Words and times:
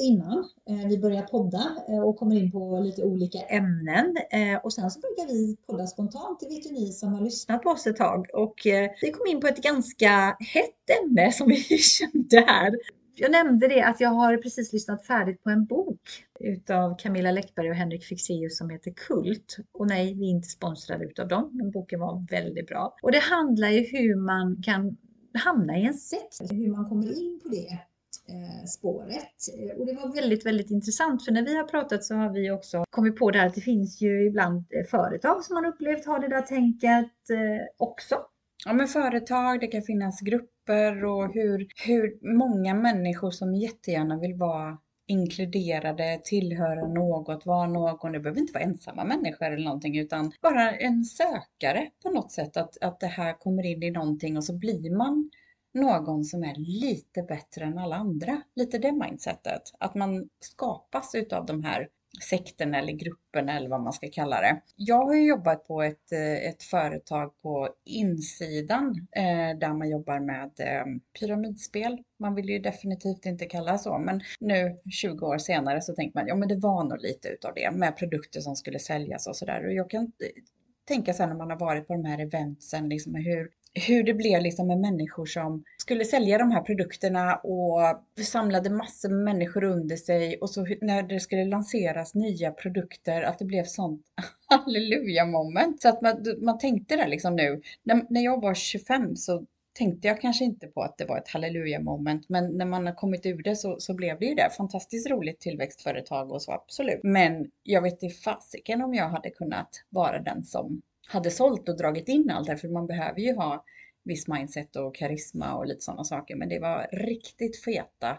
lite 0.00 0.12
innan 0.12 0.44
eh, 0.70 0.88
vi 0.88 0.98
börjar 0.98 1.22
podda 1.22 1.76
eh, 1.88 2.00
och 2.00 2.16
kommer 2.16 2.36
in 2.36 2.52
på 2.52 2.80
lite 2.80 3.02
olika 3.02 3.38
ämnen. 3.38 4.16
Eh, 4.30 4.58
och 4.64 4.72
sen 4.72 4.90
så 4.90 5.00
brukar 5.00 5.32
vi 5.32 5.56
podda 5.66 5.86
spontant, 5.86 6.40
det 6.40 6.48
vet 6.48 6.66
ju 6.66 6.74
ni 6.74 6.92
som 6.92 7.12
har 7.12 7.20
lyssnat 7.20 7.62
på 7.62 7.70
oss 7.70 7.86
ett 7.86 7.96
tag. 7.96 8.26
Och 8.34 8.54
vi 9.02 9.10
kom 9.12 9.26
in 9.26 9.40
på 9.40 9.46
ett 9.46 9.62
ganska 9.62 10.36
hett 10.40 11.04
ämne 11.04 11.32
som 11.32 11.48
vi 11.48 11.56
kände 11.78 12.40
här. 12.40 12.74
Jag 13.16 13.30
nämnde 13.30 13.68
det 13.68 13.82
att 13.82 14.00
jag 14.00 14.10
har 14.10 14.36
precis 14.36 14.72
lyssnat 14.72 15.06
färdigt 15.06 15.42
på 15.42 15.50
en 15.50 15.64
bok 15.64 16.00
utav 16.40 16.96
Camilla 16.98 17.30
Läckberg 17.30 17.70
och 17.70 17.76
Henrik 17.76 18.04
Fixeus 18.04 18.58
som 18.58 18.70
heter 18.70 18.90
Kult. 18.90 19.56
Och 19.72 19.86
nej, 19.86 20.14
vi 20.14 20.24
är 20.24 20.30
inte 20.30 20.48
sponsrade 20.48 21.04
utav 21.04 21.28
dem, 21.28 21.50
men 21.52 21.70
boken 21.70 22.00
var 22.00 22.26
väldigt 22.30 22.66
bra. 22.66 22.96
Och 23.02 23.12
det 23.12 23.18
handlar 23.18 23.68
ju 23.68 23.80
hur 23.80 24.16
man 24.16 24.62
kan 24.62 24.96
hamna 25.34 25.78
i 25.78 25.84
en 25.84 25.94
sekt, 25.94 26.52
hur 26.52 26.70
man 26.70 26.88
kommer 26.88 27.22
in 27.22 27.40
på 27.42 27.48
det 27.48 27.89
Eh, 28.30 28.64
spåret. 28.66 29.36
Och 29.78 29.86
det 29.86 29.92
var 29.92 30.14
väldigt, 30.14 30.46
väldigt 30.46 30.70
intressant 30.70 31.24
för 31.24 31.32
när 31.32 31.42
vi 31.42 31.56
har 31.56 31.64
pratat 31.64 32.04
så 32.04 32.14
har 32.14 32.30
vi 32.30 32.50
också 32.50 32.84
kommit 32.90 33.16
på 33.16 33.30
det 33.30 33.38
här 33.38 33.46
att 33.46 33.54
det 33.54 33.60
finns 33.60 34.00
ju 34.00 34.26
ibland 34.26 34.56
eh, 34.56 34.86
företag 34.90 35.44
som 35.44 35.54
man 35.54 35.66
upplevt 35.66 36.06
har 36.06 36.18
det 36.18 36.28
där 36.28 36.42
tänket 36.42 37.30
eh, 37.30 37.66
också. 37.76 38.18
Ja 38.66 38.72
men 38.72 38.88
företag, 38.88 39.60
det 39.60 39.66
kan 39.66 39.82
finnas 39.82 40.20
grupper 40.20 41.04
och 41.04 41.34
hur, 41.34 41.66
hur 41.86 42.36
många 42.36 42.74
människor 42.74 43.30
som 43.30 43.54
jättegärna 43.54 44.18
vill 44.18 44.34
vara 44.34 44.78
inkluderade, 45.06 46.20
tillhöra 46.24 46.88
något, 46.88 47.46
vara 47.46 47.66
någon. 47.66 48.12
Det 48.12 48.20
behöver 48.20 48.40
inte 48.40 48.52
vara 48.52 48.64
ensamma 48.64 49.04
människor 49.04 49.46
eller 49.46 49.64
någonting 49.64 49.98
utan 49.98 50.32
bara 50.42 50.70
en 50.70 51.04
sökare 51.04 51.90
på 52.02 52.10
något 52.10 52.32
sätt. 52.32 52.56
Att, 52.56 52.82
att 52.82 53.00
det 53.00 53.06
här 53.06 53.32
kommer 53.32 53.66
in 53.66 53.82
i 53.82 53.90
någonting 53.90 54.36
och 54.36 54.44
så 54.44 54.58
blir 54.58 54.96
man 54.96 55.30
någon 55.74 56.24
som 56.24 56.44
är 56.44 56.54
lite 56.54 57.22
bättre 57.22 57.64
än 57.64 57.78
alla 57.78 57.96
andra. 57.96 58.42
Lite 58.56 58.78
det 58.78 58.92
mindsetet. 58.92 59.62
Att 59.78 59.94
man 59.94 60.28
skapas 60.40 61.14
utav 61.14 61.46
de 61.46 61.64
här 61.64 61.88
sekterna 62.22 62.78
eller 62.78 62.92
grupperna 62.92 63.56
eller 63.56 63.68
vad 63.68 63.80
man 63.80 63.92
ska 63.92 64.08
kalla 64.12 64.40
det. 64.40 64.60
Jag 64.76 65.04
har 65.04 65.14
ju 65.14 65.28
jobbat 65.28 65.66
på 65.66 65.82
ett, 65.82 66.12
eh, 66.12 66.48
ett 66.48 66.62
företag 66.62 67.32
på 67.42 67.68
insidan 67.84 69.06
eh, 69.16 69.58
där 69.58 69.74
man 69.74 69.90
jobbar 69.90 70.20
med 70.20 70.50
eh, 70.58 70.84
pyramidspel. 71.20 71.98
Man 72.18 72.34
vill 72.34 72.48
ju 72.48 72.58
definitivt 72.58 73.26
inte 73.26 73.46
kalla 73.46 73.72
det 73.72 73.78
så, 73.78 73.98
men 73.98 74.20
nu 74.40 74.78
20 74.90 75.26
år 75.26 75.38
senare 75.38 75.80
så 75.80 75.94
tänker 75.94 76.18
man 76.18 76.28
ja 76.28 76.36
men 76.36 76.48
det 76.48 76.56
var 76.56 76.84
nog 76.84 77.00
lite 77.00 77.28
utav 77.28 77.54
det 77.54 77.70
med 77.70 77.96
produkter 77.96 78.40
som 78.40 78.56
skulle 78.56 78.78
säljas 78.78 79.26
och 79.26 79.36
sådär. 79.36 79.66
Och 79.66 79.72
jag 79.72 79.90
kan 79.90 80.02
eh, 80.02 80.42
tänka 80.84 81.14
sen 81.14 81.28
när 81.28 81.36
man 81.36 81.50
har 81.50 81.58
varit 81.58 81.86
på 81.86 81.92
de 81.92 82.04
här 82.04 82.18
eventsen, 82.18 82.88
liksom 82.88 83.14
hur 83.14 83.50
hur 83.74 84.02
det 84.02 84.14
blev 84.14 84.42
liksom 84.42 84.66
med 84.66 84.78
människor 84.78 85.26
som 85.26 85.64
skulle 85.76 86.04
sälja 86.04 86.38
de 86.38 86.50
här 86.50 86.62
produkterna 86.62 87.36
och 87.36 87.80
samlade 88.24 88.70
massor 88.70 89.08
med 89.08 89.24
människor 89.24 89.64
under 89.64 89.96
sig 89.96 90.36
och 90.36 90.50
så 90.50 90.66
när 90.80 91.02
det 91.02 91.20
skulle 91.20 91.44
lanseras 91.44 92.14
nya 92.14 92.50
produkter 92.50 93.22
att 93.22 93.38
det 93.38 93.44
blev 93.44 93.64
sånt 93.64 94.02
halleluja 94.46 95.26
moment. 95.26 95.82
Så 95.82 95.88
att 95.88 96.02
man, 96.02 96.24
man 96.42 96.58
tänkte 96.58 96.96
det 96.96 97.08
liksom 97.08 97.36
nu, 97.36 97.60
när, 97.82 98.06
när 98.10 98.24
jag 98.24 98.40
var 98.40 98.54
25 98.54 99.16
så 99.16 99.46
tänkte 99.72 100.08
jag 100.08 100.20
kanske 100.20 100.44
inte 100.44 100.66
på 100.66 100.82
att 100.82 100.98
det 100.98 101.04
var 101.04 101.18
ett 101.18 101.28
halleluja 101.28 101.80
moment, 101.80 102.28
men 102.28 102.58
när 102.58 102.66
man 102.66 102.86
har 102.86 102.94
kommit 102.94 103.26
ur 103.26 103.42
det 103.42 103.56
så, 103.56 103.80
så 103.80 103.94
blev 103.94 104.18
det 104.18 104.26
ju 104.26 104.34
det. 104.34 104.50
Fantastiskt 104.56 105.10
roligt 105.10 105.40
tillväxtföretag 105.40 106.32
och 106.32 106.42
så 106.42 106.52
absolut. 106.52 107.00
Men 107.02 107.50
jag 107.62 107.82
vet 107.82 108.02
inte 108.02 108.14
fasiken 108.14 108.82
om 108.82 108.94
jag 108.94 109.08
hade 109.08 109.30
kunnat 109.30 109.84
vara 109.88 110.18
den 110.18 110.44
som 110.44 110.82
hade 111.10 111.30
sålt 111.30 111.68
och 111.68 111.76
dragit 111.76 112.08
in 112.08 112.30
allt 112.30 112.46
det 112.46 112.56
för 112.56 112.68
man 112.68 112.86
behöver 112.86 113.20
ju 113.20 113.34
ha 113.34 113.64
viss 114.04 114.28
mindset 114.28 114.76
och 114.76 114.94
karisma 114.94 115.54
och 115.54 115.66
lite 115.66 115.80
sådana 115.80 116.04
saker. 116.04 116.36
Men 116.36 116.48
det 116.48 116.58
var 116.58 116.88
riktigt 116.92 117.64
feta 117.64 118.18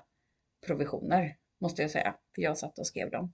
provisioner 0.65 1.37
måste 1.61 1.81
jag 1.81 1.91
säga, 1.91 2.15
för 2.35 2.41
jag 2.41 2.57
satt 2.57 2.79
och 2.79 2.87
skrev 2.87 3.11
dem. 3.11 3.33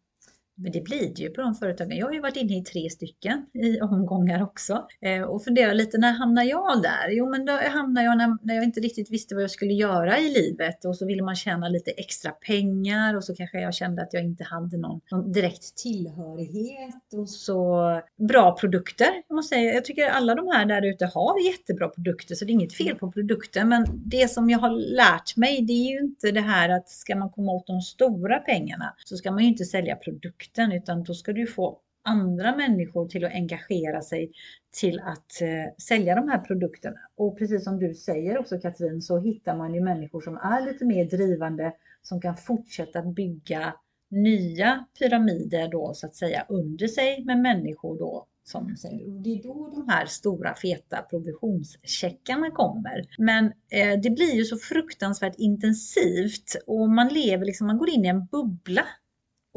Men 0.59 0.71
det 0.71 0.81
blir 0.81 1.13
det 1.15 1.21
ju 1.21 1.29
på 1.29 1.41
de 1.41 1.55
företagen. 1.55 1.97
Jag 1.97 2.05
har 2.05 2.13
ju 2.13 2.21
varit 2.21 2.35
inne 2.35 2.57
i 2.57 2.63
tre 2.63 2.89
stycken 2.89 3.45
i 3.53 3.81
omgångar 3.81 4.43
också 4.43 4.87
eh, 5.01 5.21
och 5.21 5.43
funderar 5.43 5.73
lite, 5.73 5.97
när 5.97 6.11
hamnar 6.11 6.43
jag 6.43 6.81
där? 6.81 7.09
Jo, 7.09 7.29
men 7.29 7.45
då 7.45 7.53
hamnar 7.53 8.03
jag 8.03 8.17
när, 8.17 8.37
när 8.41 8.55
jag 8.55 8.63
inte 8.63 8.79
riktigt 8.79 9.11
visste 9.11 9.35
vad 9.35 9.43
jag 9.43 9.51
skulle 9.51 9.73
göra 9.73 10.19
i 10.19 10.29
livet 10.29 10.85
och 10.85 10.97
så 10.97 11.05
ville 11.05 11.23
man 11.23 11.35
tjäna 11.35 11.69
lite 11.69 11.91
extra 11.91 12.31
pengar 12.31 13.15
och 13.15 13.23
så 13.23 13.35
kanske 13.35 13.61
jag 13.61 13.73
kände 13.73 14.01
att 14.01 14.13
jag 14.13 14.23
inte 14.23 14.43
hade 14.43 14.77
någon, 14.77 15.01
någon 15.11 15.31
direkt 15.31 15.75
tillhörighet 15.75 17.13
och 17.13 17.29
så 17.29 18.01
bra 18.27 18.57
produkter. 18.57 19.07
Jag, 19.27 19.35
måste 19.35 19.55
säga. 19.55 19.73
jag 19.73 19.85
tycker 19.85 20.09
alla 20.09 20.35
de 20.35 20.47
här 20.47 20.65
där 20.65 20.85
ute 20.85 21.05
har 21.05 21.45
jättebra 21.45 21.89
produkter 21.89 22.35
så 22.35 22.45
det 22.45 22.51
är 22.51 22.53
inget 22.53 22.73
fel 22.73 22.95
på 22.95 23.11
produkten 23.11 23.69
men 23.69 23.85
det 24.05 24.31
som 24.31 24.49
jag 24.49 24.59
har 24.59 24.95
lärt 24.95 25.35
mig 25.35 25.61
det 25.61 25.73
är 25.73 25.91
ju 25.91 25.99
inte 25.99 26.31
det 26.31 26.41
här 26.41 26.69
att 26.69 26.89
ska 26.89 27.15
man 27.15 27.29
komma 27.29 27.51
åt 27.51 27.67
de 27.67 27.81
stora 27.81 28.39
pengarna 28.39 28.93
så 29.05 29.17
ska 29.17 29.31
man 29.31 29.43
ju 29.43 29.49
inte 29.49 29.65
sälja 29.65 29.95
produkter 29.95 30.46
produkten 30.47 30.71
utan 30.71 31.03
då 31.03 31.13
ska 31.13 31.33
du 31.33 31.47
få 31.47 31.79
andra 32.03 32.55
människor 32.55 33.07
till 33.07 33.25
att 33.25 33.33
engagera 33.33 34.01
sig 34.01 34.31
till 34.71 34.99
att 34.99 35.41
eh, 35.41 35.73
sälja 35.87 36.15
de 36.15 36.29
här 36.29 36.39
produkterna. 36.39 36.97
Och 37.17 37.37
precis 37.37 37.63
som 37.63 37.79
du 37.79 37.93
säger 37.93 38.37
också 38.37 38.59
Katrin 38.59 39.01
så 39.01 39.19
hittar 39.19 39.57
man 39.57 39.73
ju 39.73 39.81
människor 39.81 40.21
som 40.21 40.37
är 40.37 40.65
lite 40.65 40.85
mer 40.85 41.05
drivande 41.05 41.73
som 42.01 42.21
kan 42.21 42.37
fortsätta 42.37 43.01
bygga 43.01 43.73
nya 44.09 44.85
pyramider 44.99 45.67
då 45.71 45.93
så 45.93 46.05
att 46.05 46.15
säga 46.15 46.45
under 46.49 46.87
sig 46.87 47.25
med 47.25 47.37
människor 47.37 47.99
då 47.99 48.27
som 48.43 48.75
säger. 48.75 49.15
Och 49.15 49.21
det 49.21 49.29
är 49.29 49.43
då 49.43 49.69
de 49.75 49.89
här 49.89 50.05
stora 50.05 50.55
feta 50.55 51.01
provisionscheckarna 51.01 52.51
kommer. 52.51 53.05
Men 53.17 53.45
eh, 53.45 53.99
det 54.03 54.09
blir 54.09 54.35
ju 54.35 54.45
så 54.45 54.57
fruktansvärt 54.57 55.35
intensivt 55.37 56.55
och 56.67 56.89
man 56.89 57.07
lever 57.07 57.45
liksom, 57.45 57.67
man 57.67 57.77
går 57.77 57.89
in 57.89 58.05
i 58.05 58.07
en 58.07 58.25
bubbla 58.25 58.85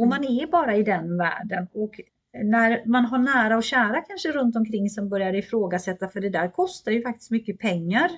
och 0.00 0.08
man 0.08 0.24
är 0.24 0.46
bara 0.46 0.76
i 0.76 0.82
den 0.82 1.16
världen. 1.16 1.68
Och 1.72 2.00
när 2.42 2.82
man 2.86 3.04
har 3.04 3.18
nära 3.18 3.56
och 3.56 3.64
kära 3.64 4.00
kanske 4.00 4.32
runt 4.32 4.56
omkring 4.56 4.90
som 4.90 5.08
börjar 5.08 5.34
ifrågasätta, 5.34 6.08
för 6.08 6.20
det 6.20 6.30
där 6.30 6.48
kostar 6.48 6.92
ju 6.92 7.02
faktiskt 7.02 7.30
mycket 7.30 7.58
pengar 7.58 8.10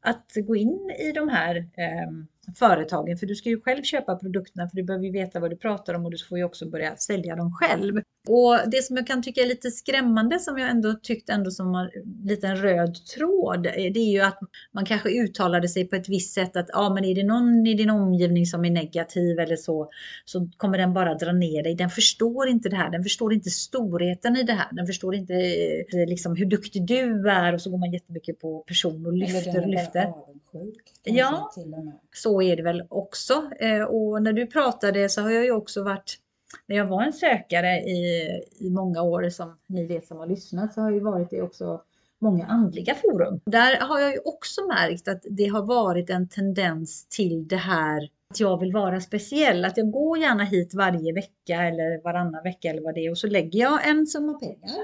att 0.00 0.32
gå 0.46 0.56
in 0.56 0.90
i 0.98 1.12
de 1.12 1.28
här 1.28 1.56
eh, 1.56 2.10
företagen. 2.54 3.18
För 3.18 3.26
du 3.26 3.34
ska 3.34 3.48
ju 3.48 3.60
själv 3.60 3.82
köpa 3.82 4.16
produkterna 4.16 4.68
för 4.68 4.76
du 4.76 4.82
behöver 4.82 5.04
ju 5.04 5.12
veta 5.12 5.40
vad 5.40 5.50
du 5.50 5.56
pratar 5.56 5.94
om 5.94 6.04
och 6.04 6.10
du 6.10 6.18
får 6.18 6.38
ju 6.38 6.44
också 6.44 6.70
börja 6.70 6.96
sälja 6.96 7.36
dem 7.36 7.52
själv. 7.52 8.02
Och 8.28 8.58
det 8.70 8.82
som 8.82 8.96
jag 8.96 9.06
kan 9.06 9.22
tycka 9.22 9.40
är 9.40 9.46
lite 9.46 9.70
skrämmande 9.70 10.38
som 10.38 10.58
jag 10.58 10.70
ändå 10.70 10.94
tyckt 11.02 11.30
ändå 11.30 11.50
som 11.50 11.74
en 11.74 11.90
liten 12.24 12.56
röd 12.56 12.94
tråd. 13.14 13.62
Det 13.62 13.98
är 13.98 14.12
ju 14.12 14.20
att 14.20 14.38
man 14.72 14.84
kanske 14.84 15.08
uttalade 15.08 15.68
sig 15.68 15.88
på 15.88 15.96
ett 15.96 16.08
visst 16.08 16.34
sätt 16.34 16.56
att 16.56 16.66
ja 16.72 16.94
men 16.94 17.04
är 17.04 17.14
det 17.14 17.24
någon 17.24 17.66
i 17.66 17.74
din 17.74 17.90
omgivning 17.90 18.46
som 18.46 18.64
är 18.64 18.70
negativ 18.70 19.38
eller 19.38 19.56
så 19.56 19.90
så 20.24 20.48
kommer 20.56 20.78
den 20.78 20.92
bara 20.92 21.14
dra 21.14 21.32
ner 21.32 21.62
dig. 21.62 21.74
Den 21.74 21.90
förstår 21.90 22.48
inte 22.48 22.68
det 22.68 22.76
här. 22.76 22.90
Den 22.90 23.02
förstår 23.02 23.32
inte 23.32 23.50
storheten 23.50 24.36
i 24.36 24.42
det 24.42 24.52
här. 24.52 24.68
Den 24.72 24.86
förstår 24.86 25.14
inte 25.14 25.34
eh, 25.34 26.08
liksom 26.08 26.36
hur 26.36 26.46
duktig 26.46 26.86
du 26.86 27.30
är 27.30 27.52
och 27.52 27.60
så 27.60 27.70
går 27.70 27.78
man 27.78 27.92
jättemycket 27.92 28.40
på 28.40 28.58
person 28.58 29.06
och 29.06 29.12
lyfter 29.12 29.62
och 29.62 29.68
lyfter. 29.68 30.12
Ja, 31.04 31.52
så 32.16 32.42
är 32.42 32.56
det 32.56 32.62
väl 32.62 32.86
också. 32.90 33.50
Eh, 33.60 33.82
och 33.82 34.22
när 34.22 34.32
du 34.32 34.46
pratade 34.46 35.08
så 35.08 35.22
har 35.22 35.30
jag 35.30 35.44
ju 35.44 35.52
också 35.52 35.82
varit 35.82 36.18
när 36.66 36.76
jag 36.76 36.86
var 36.86 37.02
en 37.02 37.12
sökare 37.12 37.78
i, 37.78 38.28
i 38.58 38.70
många 38.70 39.02
år, 39.02 39.30
som 39.30 39.58
ni 39.66 39.86
vet 39.86 40.06
som 40.06 40.18
har 40.18 40.26
lyssnat, 40.26 40.74
så 40.74 40.80
har 40.80 40.88
jag 40.88 40.94
ju 40.94 41.04
varit 41.04 41.32
i 41.32 41.40
också 41.40 41.82
många 42.18 42.46
andliga 42.46 42.94
forum. 42.94 43.40
Där 43.46 43.80
har 43.80 44.00
jag 44.00 44.12
ju 44.12 44.18
också 44.24 44.66
märkt 44.66 45.08
att 45.08 45.22
det 45.30 45.46
har 45.46 45.62
varit 45.62 46.10
en 46.10 46.28
tendens 46.28 47.06
till 47.08 47.48
det 47.48 47.56
här 47.56 48.08
att 48.30 48.40
jag 48.40 48.60
vill 48.60 48.72
vara 48.72 49.00
speciell, 49.00 49.64
att 49.64 49.76
jag 49.76 49.90
går 49.90 50.18
gärna 50.18 50.44
hit 50.44 50.74
varje 50.74 51.12
vecka 51.12 51.62
eller 51.62 52.02
varannan 52.02 52.42
vecka 52.42 52.70
eller 52.70 52.82
vad 52.82 52.94
det 52.94 53.06
är 53.06 53.10
och 53.10 53.18
så 53.18 53.26
lägger 53.26 53.60
jag 53.60 53.88
en 53.88 54.06
summa 54.06 54.34
pengar. 54.38 54.76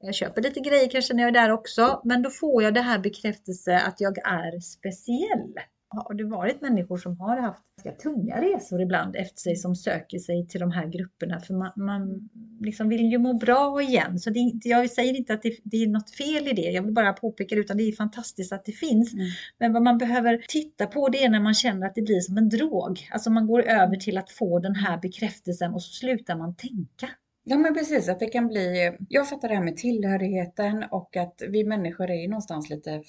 Jag 0.00 0.14
köper 0.14 0.42
lite 0.42 0.60
grejer 0.60 0.88
kanske 0.88 1.14
när 1.14 1.22
jag 1.22 1.28
är 1.28 1.42
där 1.42 1.50
också, 1.50 2.00
men 2.04 2.22
då 2.22 2.30
får 2.30 2.62
jag 2.62 2.74
det 2.74 2.80
här 2.80 2.98
bekräftelse 2.98 3.78
att 3.78 4.00
jag 4.00 4.18
är 4.18 4.60
speciell 4.60 5.54
har 5.92 6.14
det 6.14 6.24
varit 6.24 6.60
människor 6.60 6.96
som 6.96 7.20
har 7.20 7.36
haft 7.36 7.62
ganska 7.76 8.02
tunga 8.02 8.40
resor 8.40 8.82
ibland 8.82 9.16
efter 9.16 9.40
sig 9.40 9.56
som 9.56 9.76
söker 9.76 10.18
sig 10.18 10.46
till 10.46 10.60
de 10.60 10.70
här 10.70 10.86
grupperna 10.86 11.40
för 11.40 11.54
man, 11.54 11.72
man 11.76 12.28
liksom 12.60 12.88
vill 12.88 13.12
ju 13.12 13.18
må 13.18 13.34
bra 13.34 13.82
igen. 13.82 14.18
Så 14.18 14.30
det, 14.30 14.52
jag 14.64 14.90
säger 14.90 15.16
inte 15.16 15.34
att 15.34 15.42
det, 15.42 15.56
det, 15.64 15.76
är 15.76 15.86
något 15.86 16.10
fel 16.10 16.48
i 16.48 16.52
det, 16.52 16.62
jag 16.70 16.82
vill 16.82 16.94
bara 16.94 17.12
påpeka 17.12 17.54
det 17.54 17.60
utan 17.60 17.76
det 17.76 17.82
är 17.82 17.92
fantastiskt 17.92 18.52
att 18.52 18.64
det 18.64 18.72
finns. 18.72 19.14
Mm. 19.14 19.26
Men 19.58 19.72
vad 19.72 19.82
man 19.82 19.98
behöver 19.98 20.44
titta 20.48 20.86
på 20.86 21.08
det 21.08 21.24
är 21.24 21.28
när 21.28 21.40
man 21.40 21.54
känner 21.54 21.86
att 21.86 21.94
det 21.94 22.02
blir 22.02 22.20
som 22.20 22.38
en 22.38 22.48
drog. 22.48 23.08
Alltså 23.12 23.30
man 23.30 23.46
går 23.46 23.62
över 23.62 23.96
till 23.96 24.18
att 24.18 24.30
få 24.30 24.58
den 24.58 24.74
här 24.74 24.98
bekräftelsen 24.98 25.74
och 25.74 25.82
så 25.82 25.92
slutar 25.92 26.36
man 26.36 26.54
tänka. 26.54 27.08
Ja 27.44 27.58
men 27.58 27.74
precis, 27.74 28.08
att 28.08 28.20
det 28.20 28.26
kan 28.26 28.48
bli, 28.48 28.92
jag 29.08 29.28
fattar 29.28 29.48
det 29.48 29.54
här 29.54 29.64
med 29.64 29.76
tillhörigheten 29.76 30.84
och 30.90 31.16
att 31.16 31.42
vi 31.48 31.64
människor 31.64 32.10
är 32.10 32.28
någonstans 32.28 32.70
lite 32.70 33.02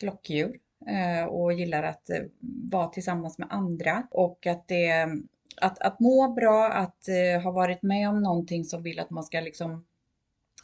flockdjur. 0.00 0.56
Eh, 0.86 1.24
och 1.24 1.52
gillar 1.52 1.82
att 1.82 2.10
eh, 2.10 2.22
vara 2.72 2.88
tillsammans 2.88 3.38
med 3.38 3.48
andra. 3.50 4.06
Och 4.10 4.46
att 4.46 4.68
det 4.68 5.08
att, 5.60 5.78
att 5.78 6.00
må 6.00 6.28
bra, 6.28 6.68
att 6.68 7.06
uh, 7.08 7.42
ha 7.42 7.50
varit 7.50 7.82
med 7.82 8.08
om 8.08 8.22
någonting 8.22 8.64
som 8.64 8.82
vill 8.82 9.00
att 9.00 9.10
man 9.10 9.24
ska 9.24 9.40
liksom 9.40 9.84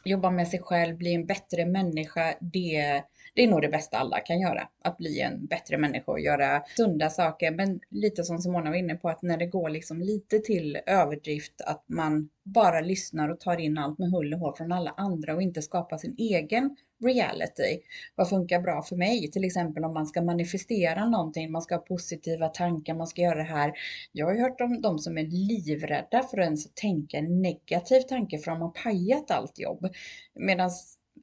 jobba 0.05 0.31
med 0.31 0.47
sig 0.47 0.59
själv, 0.59 0.97
bli 0.97 1.13
en 1.13 1.25
bättre 1.25 1.65
människa, 1.65 2.33
det, 2.41 3.03
det 3.33 3.43
är 3.43 3.47
nog 3.47 3.61
det 3.61 3.69
bästa 3.69 3.97
alla 3.97 4.19
kan 4.19 4.39
göra, 4.39 4.67
att 4.83 4.97
bli 4.97 5.21
en 5.21 5.45
bättre 5.45 5.77
människa 5.77 6.11
och 6.11 6.19
göra 6.19 6.63
sunda 6.77 7.09
saker. 7.09 7.51
Men 7.51 7.79
lite 7.89 8.23
som 8.23 8.39
Simona 8.39 8.69
var 8.69 8.77
inne 8.77 8.95
på, 8.95 9.09
att 9.09 9.21
när 9.21 9.37
det 9.37 9.45
går 9.45 9.69
liksom 9.69 10.01
lite 10.01 10.39
till 10.39 10.79
överdrift, 10.85 11.61
att 11.61 11.83
man 11.87 12.29
bara 12.43 12.81
lyssnar 12.81 13.29
och 13.29 13.39
tar 13.39 13.57
in 13.57 13.77
allt 13.77 13.99
med 13.99 14.11
hull 14.11 14.33
och 14.33 14.39
hår 14.39 14.53
från 14.53 14.71
alla 14.71 14.93
andra 14.97 15.35
och 15.35 15.41
inte 15.41 15.61
skapar 15.61 15.97
sin 15.97 16.15
egen 16.17 16.75
reality. 17.03 17.79
Vad 18.15 18.29
funkar 18.29 18.59
bra 18.61 18.81
för 18.81 18.95
mig? 18.95 19.31
Till 19.31 19.45
exempel 19.45 19.85
om 19.85 19.93
man 19.93 20.05
ska 20.05 20.21
manifestera 20.21 21.05
någonting, 21.05 21.51
man 21.51 21.61
ska 21.61 21.75
ha 21.75 21.81
positiva 21.81 22.47
tankar, 22.47 22.93
man 22.93 23.07
ska 23.07 23.21
göra 23.21 23.37
det 23.37 23.43
här. 23.43 23.73
Jag 24.11 24.25
har 24.25 24.33
ju 24.33 24.41
hört 24.41 24.61
om 24.61 24.81
de 24.81 24.99
som 24.99 25.17
är 25.17 25.23
livrädda 25.23 26.23
för 26.23 26.37
att 26.37 26.45
ens 26.45 26.73
tänka 26.73 27.17
en 27.17 27.41
negativ 27.41 28.01
tanke 28.01 28.37
för 28.37 28.51
de 28.51 28.61
har 28.61 28.83
pajat 28.83 29.31
allt 29.31 29.59
jobb. 29.59 29.89
Medan 30.35 30.69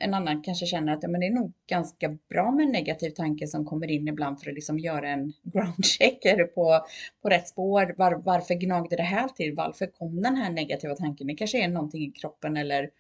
en 0.01 0.15
annan 0.15 0.43
kanske 0.43 0.67
känner 0.67 0.93
att 0.93 1.03
ja, 1.03 1.09
men 1.09 1.21
det 1.21 1.27
är 1.27 1.31
nog 1.31 1.53
ganska 1.67 2.19
bra 2.29 2.51
med 2.51 2.67
en 2.67 2.73
negativ 2.73 3.11
tanke 3.11 3.47
som 3.47 3.65
kommer 3.65 3.91
in 3.91 4.09
ibland 4.09 4.41
för 4.41 4.51
att 4.51 4.55
liksom 4.55 4.79
göra 4.79 5.09
en 5.09 5.33
groundcheck. 5.43 6.25
Är 6.25 6.37
det 6.37 6.45
på, 6.45 6.81
på 7.23 7.29
rätt 7.29 7.49
spår? 7.49 7.95
Var, 7.99 8.13
varför 8.13 8.55
gnagde 8.55 8.97
det 8.97 9.03
här 9.03 9.29
till? 9.29 9.55
Varför 9.55 9.87
kom 9.87 10.23
den 10.23 10.37
här 10.37 10.51
negativa 10.51 10.95
tanken? 10.95 11.27
Det 11.27 11.35
kanske 11.35 11.65
är 11.65 11.69
någonting 11.69 12.03
i 12.03 12.11
kroppen 12.11 12.57
eller 12.57 12.91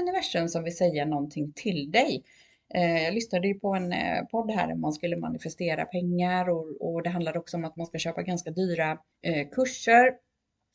universum 0.00 0.48
som 0.48 0.64
vill 0.64 0.76
säga 0.76 1.04
någonting 1.04 1.52
till 1.52 1.90
dig. 1.90 2.24
Eh, 2.74 3.02
jag 3.04 3.14
lyssnade 3.14 3.48
ju 3.48 3.54
på 3.54 3.74
en 3.74 3.92
eh, 3.92 4.22
podd 4.30 4.50
här 4.50 4.68
där 4.68 4.74
man 4.74 4.92
skulle 4.92 5.16
manifestera 5.16 5.84
pengar 5.84 6.48
och, 6.48 6.66
och 6.80 7.02
det 7.02 7.10
handlade 7.10 7.38
också 7.38 7.56
om 7.56 7.64
att 7.64 7.76
man 7.76 7.86
ska 7.86 7.98
köpa 7.98 8.22
ganska 8.22 8.50
dyra 8.50 8.98
eh, 9.22 9.48
kurser 9.48 10.12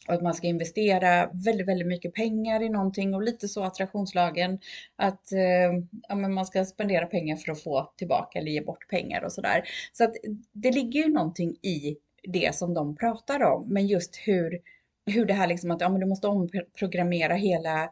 och 0.08 0.14
att 0.14 0.22
man 0.22 0.34
ska 0.34 0.48
investera 0.48 1.30
väldigt, 1.34 1.68
väldigt 1.68 1.88
mycket 1.88 2.14
pengar 2.14 2.64
i 2.64 2.70
någonting 2.70 3.14
och 3.14 3.22
lite 3.22 3.48
så 3.48 3.64
attraktionslagen 3.64 4.60
att 4.96 5.32
eh, 5.32 5.84
ja, 6.08 6.16
men 6.16 6.34
man 6.34 6.46
ska 6.46 6.66
spendera 6.66 7.06
pengar 7.06 7.36
för 7.36 7.52
att 7.52 7.64
få 7.64 7.94
tillbaka 7.98 8.40
eller 8.40 8.52
ge 8.52 8.62
bort 8.62 8.90
pengar 8.90 9.24
och 9.24 9.32
sådär. 9.32 9.64
Så 9.94 10.04
att 10.04 10.16
det 10.52 10.72
ligger 10.72 11.04
ju 11.04 11.14
någonting 11.14 11.52
i 11.52 11.98
det 12.24 12.56
som 12.56 12.74
de 12.74 12.96
pratar 12.96 13.44
om, 13.44 13.74
men 13.74 13.88
just 13.88 14.16
hur, 14.16 14.60
hur 15.06 15.26
det 15.26 15.34
här 15.34 15.48
liksom 15.48 15.72
att 15.72 15.82
ja, 15.82 15.90
men 15.90 16.00
du 16.00 16.06
måste 16.06 16.28
omprogrammera 16.28 17.34
hela 17.34 17.84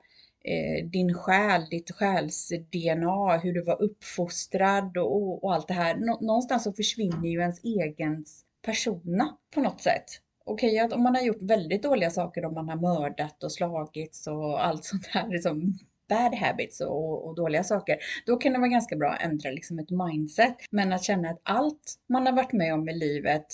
eh, 0.45 0.85
din 0.85 1.13
själ, 1.13 1.65
ditt 1.69 1.91
själs-DNA, 1.91 3.37
hur 3.37 3.53
du 3.53 3.63
var 3.63 3.81
uppfostrad 3.81 4.97
och, 4.97 5.43
och 5.43 5.53
allt 5.53 5.67
det 5.67 5.73
här. 5.73 5.95
Nå 5.95 6.19
någonstans 6.21 6.63
så 6.63 6.73
försvinner 6.73 7.29
ju 7.29 7.39
ens 7.39 7.63
egen 7.63 8.25
persona 8.65 9.37
på 9.53 9.61
något 9.61 9.81
sätt. 9.81 10.22
Okej, 10.45 10.83
okay, 10.83 10.95
om 10.97 11.03
man 11.03 11.15
har 11.15 11.21
gjort 11.21 11.41
väldigt 11.41 11.83
dåliga 11.83 12.09
saker, 12.09 12.45
om 12.45 12.53
man 12.53 12.69
har 12.69 12.75
mördat 12.75 13.43
och 13.43 13.51
slagits 13.51 14.27
och 14.27 14.65
allt 14.65 14.85
sånt 14.85 15.07
här, 15.07 15.29
liksom 15.29 15.77
bad 16.09 16.35
habits 16.35 16.81
och, 16.81 17.27
och, 17.27 17.35
dåliga 17.35 17.63
saker, 17.63 17.97
då 18.25 18.37
kan 18.37 18.53
det 18.53 18.59
vara 18.59 18.69
ganska 18.69 18.95
bra 18.95 19.11
att 19.11 19.21
ändra 19.21 19.51
liksom 19.51 19.79
ett 19.79 19.89
mindset. 19.89 20.55
Men 20.69 20.93
att 20.93 21.03
känna 21.03 21.29
att 21.29 21.39
allt 21.43 21.95
man 22.09 22.25
har 22.25 22.33
varit 22.33 22.53
med 22.53 22.73
om 22.73 22.89
i 22.89 22.93
livet, 22.93 23.45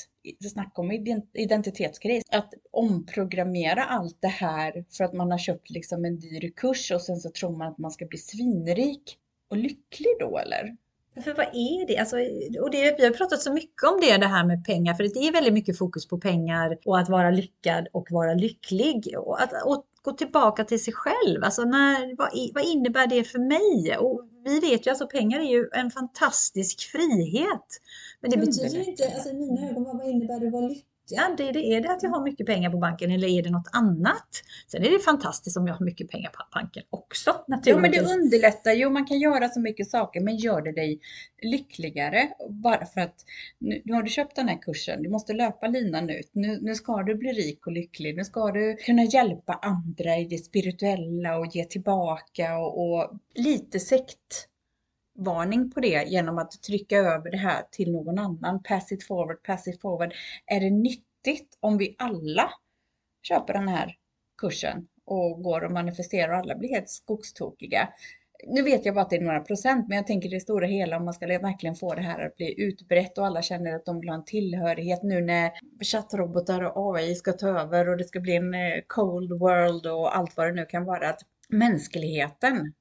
snacka 0.51 0.81
om 0.81 0.91
identitetskris, 1.33 2.23
att 2.31 2.53
omprogrammera 2.71 3.83
allt 3.83 4.17
det 4.21 4.27
här 4.27 4.85
för 4.89 5.03
att 5.03 5.13
man 5.13 5.31
har 5.31 5.37
köpt 5.37 5.69
liksom 5.69 6.05
en 6.05 6.19
dyr 6.19 6.51
kurs 6.55 6.91
och 6.91 7.01
sen 7.01 7.17
så 7.17 7.29
tror 7.29 7.57
man 7.57 7.67
att 7.67 7.77
man 7.77 7.91
ska 7.91 8.05
bli 8.05 8.17
svinrik 8.17 9.17
och 9.49 9.57
lycklig 9.57 10.13
då 10.19 10.37
eller? 10.37 10.75
För 11.23 11.33
vad 11.33 11.45
är 11.45 11.87
det? 11.87 11.97
Alltså, 11.97 12.15
och 12.61 12.71
det? 12.71 12.95
Vi 12.97 13.05
har 13.05 13.11
pratat 13.11 13.41
så 13.41 13.53
mycket 13.53 13.83
om 13.83 13.99
det, 14.01 14.17
det 14.17 14.27
här 14.27 14.45
med 14.45 14.65
pengar, 14.65 14.93
för 14.93 15.03
det 15.03 15.27
är 15.27 15.31
väldigt 15.31 15.53
mycket 15.53 15.77
fokus 15.77 16.07
på 16.07 16.17
pengar 16.17 16.77
och 16.85 16.99
att 16.99 17.09
vara 17.09 17.31
lyckad 17.31 17.87
och 17.91 18.07
vara 18.11 18.33
lycklig. 18.33 19.13
Och 19.17 19.41
att 19.41 19.53
och 19.65 19.85
gå 20.01 20.11
tillbaka 20.11 20.63
till 20.63 20.83
sig 20.83 20.93
själv. 20.93 21.43
Alltså 21.43 21.63
när, 21.63 22.15
vad, 22.17 22.29
vad 22.53 22.63
innebär 22.63 23.07
det 23.07 23.23
för 23.23 23.39
mig? 23.39 23.97
Och 23.97 24.25
vi 24.45 24.59
vet 24.59 24.87
ju, 24.87 24.89
alltså 24.89 25.07
pengar 25.07 25.39
är 25.39 25.51
ju 25.51 25.69
en 25.73 25.91
fantastisk 25.91 26.91
frihet. 26.91 27.81
Men 28.21 28.31
det 28.31 28.37
betyder 28.37 28.89
inte, 28.89 29.05
alltså 29.13 29.29
i 29.29 29.33
mina 29.33 29.69
ögon, 29.69 29.97
vad 29.97 30.07
innebär 30.07 30.39
det 30.39 30.47
att 30.47 30.53
vara 30.53 30.67
lycklig? 30.67 30.85
Ja, 31.11 31.35
det, 31.37 31.51
det, 31.51 31.59
är 31.59 31.81
det 31.81 31.91
att 31.91 32.03
jag 32.03 32.09
har 32.09 32.23
mycket 32.23 32.45
pengar 32.45 32.69
på 32.69 32.77
banken 32.77 33.11
eller 33.11 33.27
är 33.27 33.43
det 33.43 33.49
något 33.49 33.69
annat? 33.71 34.43
Sen 34.67 34.83
är 34.83 34.89
det 34.89 34.99
fantastiskt 34.99 35.57
om 35.57 35.67
jag 35.67 35.73
har 35.75 35.85
mycket 35.85 36.09
pengar 36.09 36.29
på 36.29 36.43
banken 36.53 36.83
också. 36.89 37.35
Ja, 37.47 37.77
men 37.77 37.91
det 37.91 38.01
underlättar 38.01 38.71
ju. 38.71 38.89
Man 38.89 39.05
kan 39.05 39.19
göra 39.19 39.49
så 39.49 39.59
mycket 39.59 39.89
saker, 39.89 40.21
men 40.21 40.37
gör 40.37 40.61
det 40.61 40.71
dig 40.71 40.99
lyckligare? 41.41 42.29
Bara 42.49 42.85
för 42.85 43.01
att 43.01 43.15
nu, 43.57 43.81
nu 43.85 43.93
har 43.93 44.03
du 44.03 44.09
köpt 44.09 44.35
den 44.35 44.47
här 44.47 44.61
kursen, 44.61 45.03
du 45.03 45.09
måste 45.09 45.33
löpa 45.33 45.67
linan 45.67 46.09
ut. 46.09 46.29
Nu, 46.33 46.59
nu 46.61 46.75
ska 46.75 47.03
du 47.03 47.15
bli 47.15 47.31
rik 47.31 47.67
och 47.67 47.73
lycklig. 47.73 48.17
Nu 48.17 48.23
ska 48.23 48.51
du 48.51 48.75
kunna 48.75 49.03
hjälpa 49.03 49.53
andra 49.53 50.17
i 50.17 50.25
det 50.25 50.37
spirituella 50.37 51.37
och 51.37 51.55
ge 51.55 51.65
tillbaka 51.65 52.57
och, 52.57 52.91
och 52.91 53.11
lite 53.35 53.79
sekt 53.79 54.48
varning 55.19 55.71
på 55.71 55.79
det 55.79 56.03
genom 56.07 56.37
att 56.37 56.61
trycka 56.61 56.97
över 56.97 57.31
det 57.31 57.37
här 57.37 57.63
till 57.71 57.91
någon 57.91 58.19
annan. 58.19 58.63
Pass 58.63 58.91
it 58.91 59.07
forward, 59.07 59.43
pass 59.43 59.67
it 59.67 59.81
forward. 59.81 60.13
Är 60.45 60.59
det 60.59 60.69
nyttigt 60.69 61.57
om 61.59 61.77
vi 61.77 61.95
alla 61.97 62.49
köper 63.23 63.53
den 63.53 63.67
här 63.67 63.95
kursen 64.41 64.87
och 65.05 65.43
går 65.43 65.63
och 65.63 65.71
manifesterar 65.71 66.33
och 66.33 66.37
alla 66.37 66.55
blir 66.55 66.69
helt 66.69 66.89
skogstokiga? 66.89 67.89
Nu 68.47 68.61
vet 68.61 68.85
jag 68.85 68.95
bara 68.95 69.01
att 69.01 69.09
det 69.09 69.15
är 69.15 69.21
några 69.21 69.39
procent, 69.39 69.87
men 69.87 69.97
jag 69.97 70.07
tänker 70.07 70.29
det 70.29 70.39
stora 70.39 70.67
hela 70.67 70.97
om 70.97 71.05
man 71.05 71.13
ska 71.13 71.27
verkligen 71.27 71.75
få 71.75 71.95
det 71.95 72.01
här 72.01 72.25
att 72.25 72.35
bli 72.35 72.61
utbrett 72.61 73.17
och 73.17 73.25
alla 73.25 73.41
känner 73.41 73.75
att 73.75 73.85
de 73.85 73.99
vill 73.99 74.09
ha 74.09 74.15
en 74.15 74.25
tillhörighet 74.25 75.03
nu 75.03 75.21
när 75.21 75.51
chattrobotar 75.91 76.61
och 76.61 76.95
AI 76.95 77.15
ska 77.15 77.33
ta 77.33 77.47
över 77.47 77.89
och 77.89 77.97
det 77.97 78.03
ska 78.03 78.19
bli 78.19 78.35
en 78.35 78.53
eh, 78.53 78.81
cold 78.87 79.39
world 79.39 79.87
och 79.87 80.17
allt 80.17 80.37
vad 80.37 80.47
det 80.47 80.53
nu 80.53 80.65
kan 80.65 80.85
vara. 80.85 81.09
Att 81.09 81.21
mänskligheten 81.49 82.73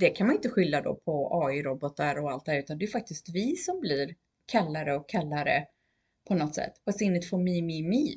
det 0.00 0.10
kan 0.10 0.26
man 0.26 0.36
inte 0.36 0.50
skylla 0.50 0.80
då 0.80 0.94
på 0.94 1.42
AI-robotar 1.44 2.22
och 2.22 2.30
allt 2.30 2.44
det 2.44 2.52
här, 2.52 2.58
utan 2.58 2.78
det 2.78 2.84
är 2.84 2.90
faktiskt 2.90 3.28
vi 3.34 3.56
som 3.56 3.80
blir 3.80 4.14
kallare 4.46 4.96
och 4.96 5.08
kallare 5.08 5.66
på 6.28 6.34
något 6.34 6.54
sätt. 6.54 6.72
What's 6.86 7.02
in 7.02 7.16
it 7.16 7.28
for 7.28 7.38
me, 7.38 7.62
me, 7.62 7.88
me? 7.88 8.16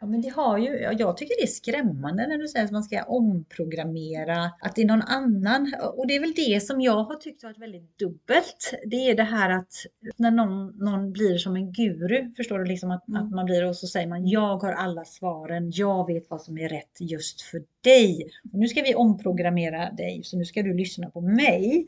Ja, 0.00 0.06
men 0.06 0.20
det 0.20 0.28
har 0.28 0.58
ju, 0.58 0.68
jag 0.98 1.16
tycker 1.16 1.36
det 1.36 1.42
är 1.42 1.46
skrämmande 1.46 2.26
när 2.26 2.38
du 2.38 2.48
säger 2.48 2.64
att 2.64 2.70
man 2.70 2.82
ska 2.82 3.02
omprogrammera, 3.02 4.50
att 4.60 4.74
det 4.74 4.82
är 4.82 4.86
någon 4.86 5.02
annan. 5.02 5.74
Och 5.96 6.06
det 6.06 6.16
är 6.16 6.20
väl 6.20 6.34
det 6.34 6.62
som 6.62 6.80
jag 6.80 7.04
har 7.04 7.14
tyckt 7.14 7.42
varit 7.42 7.58
väldigt 7.58 7.98
dubbelt. 7.98 8.74
Det 8.84 8.96
är 8.96 9.16
det 9.16 9.22
här 9.22 9.50
att 9.50 9.72
när 10.16 10.30
någon, 10.30 10.66
någon 10.66 11.12
blir 11.12 11.38
som 11.38 11.56
en 11.56 11.72
guru, 11.72 12.34
förstår 12.36 12.58
du, 12.58 12.64
liksom 12.64 12.90
att, 12.90 13.08
mm. 13.08 13.22
att 13.22 13.30
man 13.30 13.44
blir 13.44 13.68
och 13.68 13.76
så 13.76 13.86
säger 13.86 14.06
man 14.06 14.28
jag 14.28 14.56
har 14.56 14.72
alla 14.72 15.04
svaren, 15.04 15.70
jag 15.74 16.06
vet 16.06 16.30
vad 16.30 16.42
som 16.42 16.58
är 16.58 16.68
rätt 16.68 16.96
just 17.00 17.40
för 17.40 17.62
dig. 17.84 18.30
Och 18.52 18.58
nu 18.58 18.68
ska 18.68 18.82
vi 18.82 18.94
omprogrammera 18.94 19.90
dig, 19.90 20.20
så 20.24 20.38
nu 20.38 20.44
ska 20.44 20.62
du 20.62 20.74
lyssna 20.74 21.10
på 21.10 21.20
mig. 21.20 21.86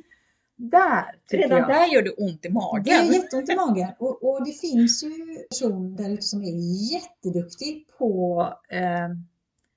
Där, 0.62 1.04
Redan 1.30 1.58
jag. 1.58 1.68
där 1.68 1.86
gör 1.86 2.02
det 2.02 2.10
ont 2.10 2.44
i 2.44 2.50
magen. 2.50 2.82
Det 2.84 2.90
är 2.90 3.12
jätteont 3.12 3.50
i 3.50 3.56
magen. 3.56 3.88
Och, 3.98 4.24
och 4.24 4.44
det 4.44 4.52
finns 4.52 5.04
ju 5.04 5.10
personer 5.50 5.96
där 5.96 6.10
ute 6.10 6.22
som 6.22 6.42
är 6.42 6.92
jätteduktig 6.92 7.86
på 7.98 8.42
eh, 8.68 9.08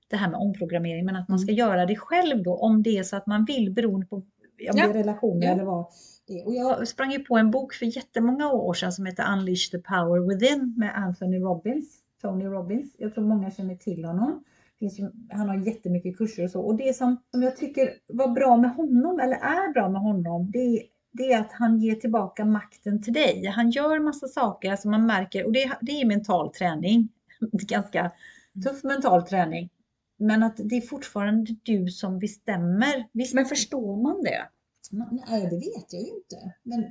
det 0.09 0.15
här 0.15 0.29
med 0.29 0.39
omprogrammering, 0.39 1.05
men 1.05 1.15
att 1.15 1.29
man 1.29 1.39
ska 1.39 1.51
mm. 1.51 1.59
göra 1.59 1.85
det 1.85 1.95
själv 1.95 2.43
då 2.43 2.55
om 2.55 2.83
det 2.83 2.97
är 2.97 3.03
så 3.03 3.15
att 3.15 3.27
man 3.27 3.45
vill 3.45 3.71
beroende 3.71 4.05
på 4.05 4.15
om 4.15 4.23
ja. 4.57 4.73
det 4.73 4.81
är 4.81 4.93
relationer 4.93 5.45
ja. 5.45 5.51
eller 5.53 5.63
vad 5.63 5.85
det. 6.27 6.43
Och 6.43 6.53
jag 6.53 6.87
sprang 6.87 7.11
ju 7.11 7.19
på 7.19 7.37
en 7.37 7.51
bok 7.51 7.73
för 7.73 7.85
jättemånga 7.85 8.51
år 8.51 8.73
sedan 8.73 8.91
som 8.91 9.05
heter 9.05 9.33
Unleash 9.33 9.71
the 9.71 9.77
power 9.79 10.29
within 10.29 10.73
med 10.77 10.95
Anthony 10.95 11.39
Robbins. 11.39 11.99
Tony 12.21 12.45
Robbins. 12.45 12.95
Jag 12.97 13.13
tror 13.13 13.23
många 13.23 13.51
känner 13.51 13.75
till 13.75 14.05
honom 14.05 14.43
ju, 14.83 15.11
han 15.29 15.49
har 15.49 15.55
jättemycket 15.55 16.17
kurser 16.17 16.43
och 16.43 16.51
så. 16.51 16.61
Och 16.61 16.75
det 16.75 16.95
som, 16.95 17.17
som 17.31 17.43
jag 17.43 17.57
tycker 17.57 17.93
var 18.07 18.27
bra 18.27 18.57
med 18.57 18.75
honom, 18.75 19.19
eller 19.19 19.35
är 19.35 19.73
bra 19.73 19.89
med 19.89 20.01
honom, 20.01 20.51
det 20.51 20.59
är, 20.59 20.83
det 21.11 21.33
är 21.33 21.39
att 21.39 21.51
han 21.51 21.79
ger 21.79 21.95
tillbaka 21.95 22.45
makten 22.45 23.01
till 23.01 23.13
dig. 23.13 23.45
Han 23.45 23.71
gör 23.71 23.99
massa 23.99 24.27
saker 24.27 24.67
som 24.67 24.71
alltså 24.71 24.89
man 24.89 25.05
märker, 25.05 25.45
och 25.45 25.51
det, 25.51 25.77
det 25.81 26.01
är 26.01 26.05
mental 26.05 26.53
träning. 26.53 27.09
Ganska 27.51 28.11
tuff 28.63 28.83
mental 28.83 29.23
träning. 29.23 29.69
Men 30.17 30.43
att 30.43 30.57
det 30.57 30.77
är 30.77 30.81
fortfarande 30.81 31.55
du 31.63 31.87
som 31.87 32.19
bestämmer. 32.19 33.07
Visst, 33.11 33.33
men 33.33 33.45
förstår 33.45 34.03
man 34.03 34.23
det? 34.23 34.47
Nej, 34.91 35.47
det 35.49 35.55
vet 35.55 35.93
jag 35.93 36.01
ju 36.01 36.07
inte. 36.07 36.53
Men 36.63 36.83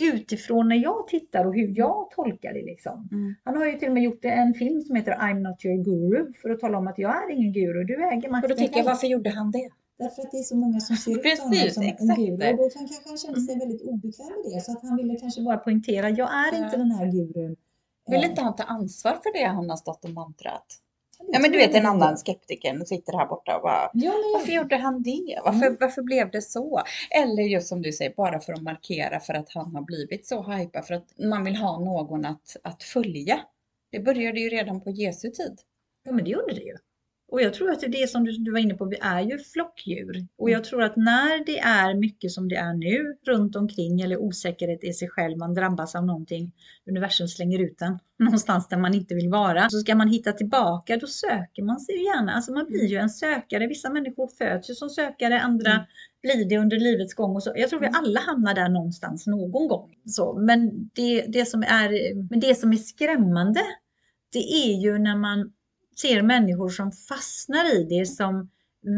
utifrån 0.00 0.68
när 0.68 0.76
jag 0.76 1.08
tittar 1.08 1.44
och 1.44 1.54
hur 1.54 1.78
jag 1.78 2.10
tolkar 2.10 2.52
det 2.52 2.62
liksom. 2.62 3.08
Mm. 3.12 3.34
Han 3.44 3.56
har 3.56 3.66
ju 3.66 3.78
till 3.78 3.88
och 3.88 3.94
med 3.94 4.02
gjort 4.02 4.24
en 4.24 4.54
film 4.54 4.80
som 4.80 4.96
heter 4.96 5.12
I'm 5.12 5.40
not 5.40 5.64
your 5.64 5.84
guru 5.84 6.32
för 6.42 6.50
att 6.50 6.60
tala 6.60 6.78
om 6.78 6.86
att 6.86 6.98
jag 6.98 7.24
är 7.24 7.34
ingen 7.36 7.52
guru, 7.52 7.84
du 7.84 7.94
äger 7.94 8.30
makten. 8.30 8.42
Och 8.42 8.48
då 8.48 8.54
tänker 8.54 8.78
jag, 8.78 8.84
varför 8.84 9.06
gjorde 9.06 9.30
han 9.30 9.50
det? 9.50 9.68
Därför 9.98 10.22
att 10.22 10.30
det 10.30 10.38
är 10.38 10.42
så 10.42 10.56
många 10.56 10.80
som 10.80 10.96
ser 10.96 11.10
ut 11.10 11.40
honom 11.40 11.70
som 11.70 11.82
exakt. 11.82 12.00
en 12.00 12.24
guru. 12.24 12.50
Och 12.50 12.56
då 12.56 12.68
kanske 12.78 13.08
han 13.08 13.18
kände 13.18 13.40
sig 13.40 13.54
mm. 13.54 13.68
väldigt 13.68 13.82
obekväm 13.82 14.26
med 14.26 14.52
det. 14.54 14.60
Så 14.60 14.72
att 14.72 14.82
han 14.82 14.96
ville 14.96 15.16
kanske 15.16 15.42
bara 15.42 15.56
poängtera, 15.56 16.10
jag 16.10 16.30
är 16.46 16.64
inte 16.64 16.76
den 16.76 16.90
här 16.90 17.06
gurun. 17.06 17.56
Vill 18.10 18.24
inte 18.24 18.42
han 18.42 18.56
ta 18.56 18.62
ansvar 18.62 19.18
för 19.22 19.32
det 19.32 19.44
han 19.44 19.70
har 19.70 19.76
stått 19.76 20.04
och 20.04 20.10
mantrat? 20.10 20.66
Ja 21.26 21.38
men 21.38 21.52
du 21.52 21.58
vet 21.58 21.74
en 21.74 21.86
annan 21.86 22.18
skeptiker 22.18 22.84
sitter 22.84 23.12
här 23.12 23.26
borta 23.26 23.56
och 23.56 23.62
bara, 23.62 23.90
ja, 23.92 24.10
men... 24.10 24.32
varför 24.34 24.52
gjorde 24.52 24.76
han 24.76 25.02
det? 25.02 25.40
Varför, 25.44 25.66
mm. 25.66 25.76
varför 25.80 26.02
blev 26.02 26.30
det 26.30 26.42
så? 26.42 26.82
Eller 27.10 27.42
just 27.42 27.68
som 27.68 27.82
du 27.82 27.92
säger, 27.92 28.14
bara 28.16 28.40
för 28.40 28.52
att 28.52 28.62
markera 28.62 29.20
för 29.20 29.34
att 29.34 29.52
han 29.54 29.74
har 29.74 29.82
blivit 29.82 30.26
så 30.26 30.42
hypad 30.42 30.86
för 30.86 30.94
att 30.94 31.18
man 31.18 31.44
vill 31.44 31.56
ha 31.56 31.80
någon 31.80 32.24
att, 32.24 32.56
att 32.62 32.82
följa. 32.82 33.40
Det 33.90 34.00
började 34.00 34.40
ju 34.40 34.48
redan 34.48 34.80
på 34.80 34.90
Jesu 34.90 35.30
tid. 35.30 35.58
Ja 36.04 36.12
men 36.12 36.24
det 36.24 36.30
gjorde 36.30 36.54
det 36.54 36.62
ju. 36.62 36.76
Och 37.32 37.42
jag 37.42 37.54
tror 37.54 37.70
att 37.70 37.80
det 37.80 38.10
som 38.10 38.24
du, 38.24 38.32
du 38.32 38.52
var 38.52 38.58
inne 38.58 38.74
på, 38.74 38.84
vi 38.84 38.96
är 39.00 39.20
ju 39.20 39.38
flockdjur. 39.38 40.26
Och 40.38 40.50
jag 40.50 40.64
tror 40.64 40.82
att 40.82 40.96
när 40.96 41.44
det 41.46 41.58
är 41.58 41.94
mycket 41.94 42.30
som 42.30 42.48
det 42.48 42.56
är 42.56 42.74
nu 42.74 43.16
runt 43.26 43.56
omkring 43.56 44.00
eller 44.00 44.16
osäkerhet 44.16 44.84
i 44.84 44.92
sig 44.92 45.08
själv, 45.08 45.38
man 45.38 45.54
drabbas 45.54 45.94
av 45.94 46.06
någonting, 46.06 46.52
universum 46.90 47.28
slänger 47.28 47.58
ut 47.58 47.78
den 47.78 47.98
någonstans 48.18 48.68
där 48.68 48.76
man 48.76 48.94
inte 48.94 49.14
vill 49.14 49.28
vara. 49.28 49.68
Så 49.70 49.78
ska 49.78 49.94
man 49.94 50.08
hitta 50.08 50.32
tillbaka, 50.32 50.96
då 50.96 51.06
söker 51.06 51.62
man 51.62 51.80
sig 51.80 51.94
gärna. 51.94 52.32
Alltså 52.32 52.52
man 52.52 52.66
blir 52.66 52.86
ju 52.86 52.96
en 52.96 53.10
sökare. 53.10 53.66
Vissa 53.66 53.90
människor 53.90 54.28
föds 54.38 54.70
ju 54.70 54.74
som 54.74 54.90
sökare, 54.90 55.40
andra 55.40 55.72
mm. 55.72 55.84
blir 56.22 56.48
det 56.48 56.58
under 56.58 56.76
livets 56.76 57.14
gång. 57.14 57.36
Och 57.36 57.42
så. 57.42 57.52
Jag 57.56 57.70
tror 57.70 57.80
vi 57.80 57.86
mm. 57.86 57.98
alla 57.98 58.20
hamnar 58.20 58.54
där 58.54 58.68
någonstans 58.68 59.26
någon 59.26 59.68
gång. 59.68 59.94
Så, 60.06 60.38
men, 60.38 60.90
det, 60.94 61.24
det 61.28 61.46
som 61.46 61.62
är, 61.62 62.14
men 62.30 62.40
det 62.40 62.54
som 62.54 62.72
är 62.72 62.76
skrämmande, 62.76 63.60
det 64.32 64.52
är 64.52 64.80
ju 64.82 64.98
när 64.98 65.16
man 65.16 65.52
ser 66.02 66.22
människor 66.22 66.68
som 66.68 66.92
fastnar 66.92 67.74
i 67.74 67.84
det 67.84 68.06
som 68.06 68.48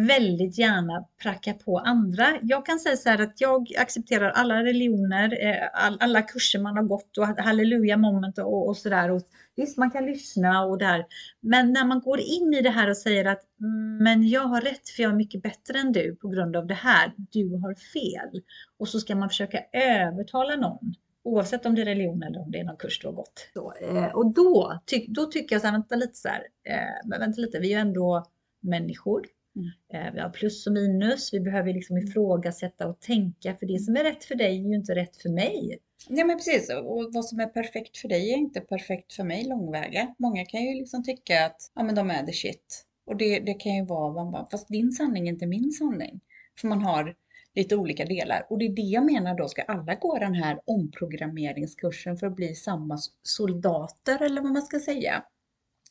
väldigt 0.07 0.59
gärna 0.59 1.05
prackar 1.23 1.53
på 1.53 1.79
andra. 1.79 2.27
Jag 2.43 2.67
kan 2.67 2.79
säga 2.79 2.97
så 2.97 3.09
här 3.09 3.23
att 3.23 3.41
jag 3.41 3.69
accepterar 3.79 4.31
alla 4.31 4.65
religioner, 4.65 5.47
eh, 5.47 5.97
alla 6.01 6.23
kurser 6.23 6.59
man 6.59 6.77
har 6.77 6.83
gått 6.83 7.19
och 7.19 7.27
halleluja 7.27 7.97
moment 7.97 8.39
och, 8.39 8.69
och 8.69 8.77
sådär. 8.77 9.21
Visst, 9.57 9.79
man 9.79 9.91
kan 9.91 10.07
lyssna 10.07 10.65
och 10.65 10.79
där. 10.79 11.05
Men 11.41 11.73
när 11.73 11.85
man 11.85 12.01
går 12.01 12.21
in 12.21 12.55
i 12.55 12.63
det 12.63 12.71
här 12.71 12.91
och 12.91 12.97
säger 12.97 13.25
att 13.25 13.43
mm, 13.61 13.97
men 13.97 14.29
jag 14.29 14.43
har 14.43 14.61
rätt 14.61 14.89
för 14.89 15.03
jag 15.03 15.13
är 15.13 15.17
mycket 15.17 15.43
bättre 15.43 15.79
än 15.79 15.93
du 15.93 16.17
på 16.17 16.29
grund 16.29 16.57
av 16.57 16.67
det 16.67 16.75
här. 16.75 17.13
Du 17.17 17.57
har 17.57 17.75
fel. 17.75 18.43
Och 18.79 18.89
så 18.89 19.01
ska 19.01 19.17
man 19.17 19.29
försöka 19.29 19.59
övertala 19.73 20.57
någon 20.57 20.95
Oavsett 21.25 21.67
om 21.67 21.75
det 21.75 21.83
är 21.83 21.87
religion 21.87 22.23
eller 22.23 22.41
om 22.41 22.51
det 22.51 22.59
är 22.59 22.65
någon 22.65 22.77
kurs 22.77 23.01
du 23.01 23.07
har 23.07 23.15
gått. 23.15 23.49
Så, 23.55 23.73
eh, 23.81 24.07
och 24.07 24.35
då, 24.35 24.81
ty, 24.87 25.07
då 25.09 25.27
tycker 25.27 25.55
jag 25.55 25.61
så 25.61 25.67
här, 25.67 25.75
vänta 25.75 25.97
lite 25.97 26.15
så 26.15 26.29
här, 26.29 26.47
eh, 26.69 27.09
men 27.09 27.21
vänta 27.21 27.41
lite, 27.41 27.59
vi 27.59 27.67
är 27.67 27.77
ju 27.77 27.81
ändå 27.81 28.25
människor. 28.61 29.27
Mm. 29.57 30.07
Eh, 30.07 30.15
vi 30.15 30.21
har 30.21 30.31
plus 30.31 30.67
och 30.67 30.73
minus, 30.73 31.35
vi 31.35 31.41
behöver 31.41 31.73
liksom 31.73 31.97
mm. 31.97 32.09
ifrågasätta 32.09 32.89
och 32.89 33.01
tänka, 33.01 33.57
för 33.57 33.67
det 33.67 33.79
som 33.79 33.97
är 33.97 34.05
rätt 34.05 34.25
för 34.25 34.35
dig 34.35 34.57
är 34.59 34.69
ju 34.69 34.75
inte 34.75 34.95
rätt 34.95 35.17
för 35.17 35.29
mig. 35.29 35.79
Ja 36.09 36.25
men 36.25 36.37
precis, 36.37 36.71
och 36.71 37.11
vad 37.13 37.25
som 37.25 37.41
är 37.41 37.47
perfekt 37.47 37.97
för 37.97 38.09
dig 38.09 38.33
är 38.33 38.37
inte 38.37 38.61
perfekt 38.61 39.13
för 39.13 39.25
mig 39.25 39.45
långväga. 39.45 40.15
Många 40.19 40.45
kan 40.45 40.63
ju 40.63 40.75
liksom 40.75 41.05
tycka 41.05 41.47
att 41.47 41.73
ja, 41.75 41.83
men 41.83 41.95
de 41.95 42.11
är 42.11 42.27
the 42.27 42.33
shit. 42.33 42.85
Och 43.07 43.17
det, 43.17 43.41
det 43.41 43.55
kan 43.55 43.75
ju 43.75 43.85
vara, 43.85 44.47
fast 44.51 44.69
din 44.69 44.93
sanning 44.93 45.29
är 45.29 45.33
inte 45.33 45.47
min 45.47 45.71
sanning. 45.71 46.21
För 46.61 46.69
man 46.69 46.83
har 46.83 47.15
lite 47.55 47.77
olika 47.77 48.05
delar. 48.05 48.47
Och 48.51 48.59
det 48.59 48.65
är 48.65 48.73
det 48.73 48.83
jag 48.83 49.05
menar 49.05 49.35
då, 49.35 49.49
ska 49.49 49.63
alla 49.63 49.95
gå 49.95 50.19
den 50.19 50.35
här 50.35 50.61
omprogrammeringskursen 50.65 52.17
för 52.17 52.27
att 52.27 52.37
bli 52.37 52.55
samma 52.55 52.99
soldater 53.23 54.23
eller 54.23 54.43
vad 54.43 54.53
man 54.53 54.63
ska 54.63 54.81
säga. 54.81 55.25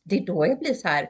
Det 0.03 0.17
är 0.17 0.25
då 0.25 0.47
jag 0.47 0.59
blir 0.59 0.73
så 0.73 0.87
här, 0.87 1.09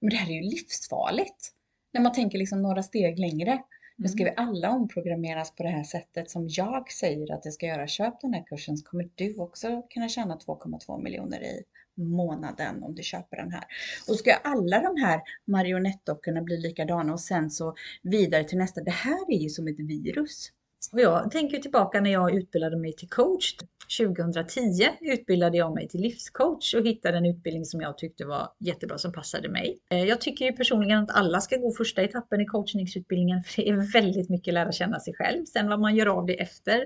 men 0.00 0.10
det 0.10 0.16
här 0.16 0.30
är 0.30 0.34
ju 0.34 0.42
livsfarligt. 0.42 1.52
När 1.92 2.00
man 2.00 2.12
tänker 2.12 2.38
liksom 2.38 2.62
några 2.62 2.82
steg 2.82 3.18
längre. 3.18 3.62
Nu 3.96 4.08
ska 4.08 4.24
vi 4.24 4.34
alla 4.36 4.70
omprogrammeras 4.70 5.56
på 5.56 5.62
det 5.62 5.68
här 5.68 5.84
sättet 5.84 6.30
som 6.30 6.48
jag 6.48 6.92
säger 6.92 7.32
att 7.32 7.42
det 7.42 7.52
ska 7.52 7.66
göra. 7.66 7.86
Köp 7.86 8.20
den 8.20 8.34
här 8.34 8.44
kursen 8.46 8.76
så 8.76 8.84
kommer 8.84 9.10
du 9.14 9.36
också 9.36 9.82
kunna 9.82 10.08
tjäna 10.08 10.36
2,2 10.36 11.02
miljoner 11.02 11.42
i 11.42 11.64
månaden 12.00 12.82
om 12.82 12.94
du 12.94 13.02
köper 13.02 13.36
den 13.36 13.52
här. 13.52 13.64
Och 14.08 14.16
ska 14.16 14.34
alla 14.34 14.80
de 14.80 15.00
här 15.00 15.20
marionettdockorna 15.44 16.42
bli 16.42 16.56
likadana 16.56 17.12
och 17.12 17.20
sen 17.20 17.50
så 17.50 17.74
vidare 18.02 18.44
till 18.44 18.58
nästa. 18.58 18.80
Det 18.80 18.90
här 18.90 19.30
är 19.32 19.38
ju 19.38 19.48
som 19.48 19.68
ett 19.68 19.80
virus. 19.80 20.52
Och 20.92 21.00
jag 21.00 21.30
tänker 21.30 21.58
tillbaka 21.58 22.00
när 22.00 22.10
jag 22.10 22.34
utbildade 22.34 22.76
mig 22.76 22.92
till 22.92 23.08
coach. 23.08 23.56
2010 23.98 24.88
utbildade 25.00 25.56
jag 25.56 25.74
mig 25.74 25.88
till 25.88 26.00
livscoach 26.00 26.74
och 26.74 26.86
hittade 26.86 27.18
en 27.18 27.26
utbildning 27.26 27.64
som 27.64 27.80
jag 27.80 27.98
tyckte 27.98 28.24
var 28.24 28.48
jättebra 28.58 28.98
som 28.98 29.12
passade 29.12 29.48
mig. 29.48 29.78
Eh, 29.90 30.04
jag 30.04 30.20
tycker 30.20 30.44
ju 30.44 30.52
personligen 30.52 30.98
att 30.98 31.10
alla 31.10 31.40
ska 31.40 31.56
gå 31.56 31.72
första 31.72 32.02
etappen 32.02 32.40
i 32.40 32.46
coachningsutbildningen 32.46 33.42
för 33.42 33.62
det 33.62 33.68
är 33.68 33.92
väldigt 33.92 34.30
mycket 34.30 34.54
lära 34.54 34.72
känna 34.72 35.00
sig 35.00 35.14
själv. 35.14 35.44
Sen 35.44 35.68
vad 35.68 35.80
man 35.80 35.96
gör 35.96 36.06
av 36.06 36.26
det 36.26 36.40
efter, 36.40 36.80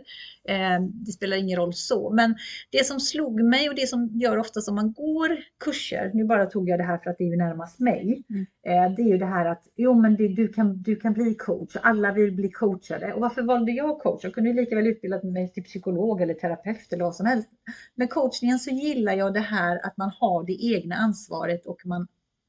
eh, 0.49 0.81
det 0.93 1.13
spelar 1.13 1.37
ingen 1.37 1.59
roll 1.59 1.75
så. 1.75 2.11
Men 2.11 2.35
det 2.71 2.85
som 2.87 3.01
slog 3.01 3.41
mig 3.41 3.69
och 3.69 3.75
det 3.75 3.87
som 3.87 4.11
gör 4.15 4.39
ofta 4.39 4.61
som 4.61 4.75
man 4.75 4.93
går 4.93 5.37
kurser, 5.65 6.11
nu 6.15 6.25
bara 6.25 6.47
tog 6.47 6.69
jag 6.69 6.79
det 6.79 6.85
här 6.85 6.99
för 6.99 7.11
att 7.11 7.19
det 7.19 7.25
är 7.25 7.31
ju 7.31 7.37
närmast 7.37 7.81
mig, 7.81 8.25
mm. 8.31 8.47
Eh, 8.67 8.95
det 8.97 9.03
är 9.03 9.09
ju 9.09 9.19
det 9.19 9.27
här 9.27 9.47
att 9.47 9.63
jo 9.77 9.95
men 9.95 10.17
du, 10.17 10.49
kan, 10.49 10.83
du 10.83 10.97
kan 10.97 11.13
bli 11.13 11.35
coach, 11.35 11.77
alla 11.83 12.13
vill 12.13 12.33
bli 12.33 12.51
coachade. 12.51 13.13
Och 13.13 13.21
varför 13.21 13.43
valde 13.43 13.73
jag 13.73 13.99
coach? 13.99 14.25
Jag 14.25 14.35
kunde 14.35 14.51
ju 14.51 14.57
lika 14.57 14.77
väl 14.77 14.87
utbilda 14.87 15.23
mig 15.23 15.53
till 15.53 15.65
psykolog 15.65 16.21
eller 16.21 16.35
terapeut 16.35 16.94
vad 17.03 17.15
som 17.15 17.27
helst. 17.27 17.49
Med 17.95 18.11
coachningen 18.11 18.59
så 18.59 18.71
gillar 18.71 19.13
jag 19.13 19.35
det 19.35 19.41
här 19.41 19.87
att 19.87 19.97
man 19.97 20.11
har 20.21 20.45
det 20.45 20.65
egna 20.65 20.97
ansvaret 20.97 21.67
och 21.67 21.87
man, 21.87 22.07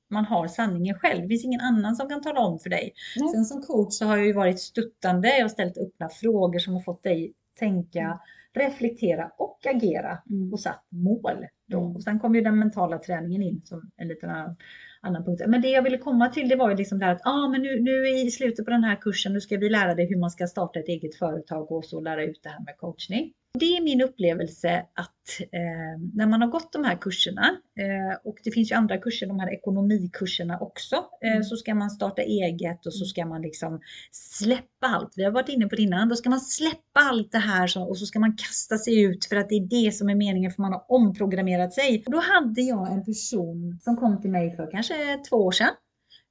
man 0.10 0.26
har 0.26 0.48
sanningen 0.48 1.00
själv. 1.00 1.22
Det 1.22 1.28
finns 1.28 1.46
ingen 1.46 1.62
annan 1.62 1.96
som 1.96 2.10
kan 2.10 2.22
tala 2.22 2.40
om 2.40 2.60
för 2.60 2.70
dig. 2.70 2.94
Mm. 3.18 3.30
Sen 3.30 3.46
som 3.46 3.62
coach 3.62 3.94
så 3.94 4.06
har 4.06 4.18
jag 4.18 4.26
ju 4.26 4.34
varit 4.34 4.60
stöttande. 4.60 5.28
Jag 5.28 5.44
har 5.44 5.50
ställt 5.50 5.78
öppna 5.78 6.10
frågor 6.10 6.60
som 6.60 6.74
har 6.74 6.82
fått 6.82 7.04
dig 7.04 7.34
tänka, 7.60 8.00
mm. 8.00 8.18
reflektera 8.54 9.32
och 9.38 9.60
agera 9.66 10.18
mm. 10.30 10.54
och 10.54 10.60
satt 10.60 10.86
mål. 10.90 11.46
Då. 11.68 11.80
Mm. 11.82 11.96
Och 11.96 12.04
sen 12.04 12.20
kommer 12.20 12.36
ju 12.36 12.42
den 12.42 12.60
mentala 12.60 12.98
träningen 12.98 13.42
in 13.42 13.62
som 13.66 13.92
en 13.98 14.08
liten 14.08 14.30
annan 14.30 14.56
annan 15.06 15.24
punkt. 15.26 15.42
Men 15.48 15.62
det 15.62 15.70
jag 15.70 15.82
ville 15.82 15.98
komma 15.98 16.30
till 16.30 16.50
det 16.50 16.56
var 16.56 16.70
ju 16.70 16.76
liksom 16.76 17.00
det 17.00 17.06
här 17.06 17.16
att 17.16 17.26
ah, 17.26 17.48
men 17.48 17.62
nu, 17.62 17.80
nu 17.82 18.08
i 18.10 18.32
slutet 18.32 18.66
på 18.66 18.72
den 18.72 18.84
här 18.84 18.96
kursen, 18.96 19.34
nu 19.34 19.42
ska 19.42 19.58
vi 19.58 19.70
lära 19.70 19.96
dig 19.96 20.10
hur 20.10 20.20
man 20.20 20.30
ska 20.30 20.48
starta 20.48 20.80
ett 20.80 20.88
eget 20.88 21.16
företag 21.16 21.72
och 21.72 21.86
så 21.86 22.02
lära 22.02 22.24
ut 22.24 22.44
det 22.44 22.50
här 22.50 22.64
med 22.66 22.78
coachning. 22.78 23.34
Det 23.60 23.78
är 23.78 23.84
min 23.84 24.02
upplevelse 24.02 24.86
att 24.94 25.42
eh, 25.52 26.02
när 26.14 26.28
man 26.28 26.42
har 26.42 26.48
gått 26.48 26.74
de 26.74 26.84
här 26.84 26.96
kurserna 26.96 27.58
eh, 27.80 28.18
och 28.24 28.38
det 28.44 28.52
finns 28.52 28.72
ju 28.72 28.76
andra 28.76 28.98
kurser, 28.98 29.28
de 29.28 29.40
här 29.40 29.54
ekonomikurserna 29.54 30.60
också, 30.60 30.96
eh, 31.24 31.32
mm. 31.32 31.44
så 31.44 31.56
ska 31.56 31.76
man 31.76 31.90
starta 31.90 32.22
eget 32.22 32.86
och 32.86 32.94
så 32.94 33.06
ska 33.06 33.26
man 33.26 33.42
liksom 33.42 33.80
släppa 34.12 34.88
allt. 34.88 35.14
Vi 35.16 35.24
har 35.24 35.32
varit 35.32 35.50
inne 35.50 35.68
på 35.68 35.76
det 35.76 35.82
innan. 35.82 36.10
Då 36.10 36.16
ska 36.16 36.30
man 36.30 36.40
släppa 36.40 37.00
allt 37.00 37.32
det 37.32 37.38
här 37.38 37.68
så, 37.68 37.84
och 37.84 37.98
så 37.98 38.06
ska 38.06 38.20
man 38.20 38.38
kasta 38.38 38.78
sig 38.78 39.02
ut 39.02 39.26
för 39.26 39.36
att 39.36 39.50
det 39.50 39.56
är 39.56 39.86
det 39.86 39.92
som 39.92 40.10
är 40.10 40.16
meningen 40.16 40.52
för 40.52 40.62
man 40.62 40.74
har 40.74 40.86
omprogrammerat 40.88 41.74
sig. 41.74 42.04
Och 42.06 42.12
då 42.12 42.20
hade 42.20 42.62
jag 42.62 42.92
en 42.92 43.06
person 43.06 43.80
som 43.84 43.98
kom 43.98 44.22
till 44.22 44.32
mig 44.32 44.56
för 44.56 44.72
kanske 44.72 44.94
två 45.30 45.38
år 45.38 45.52
sedan 45.52 45.70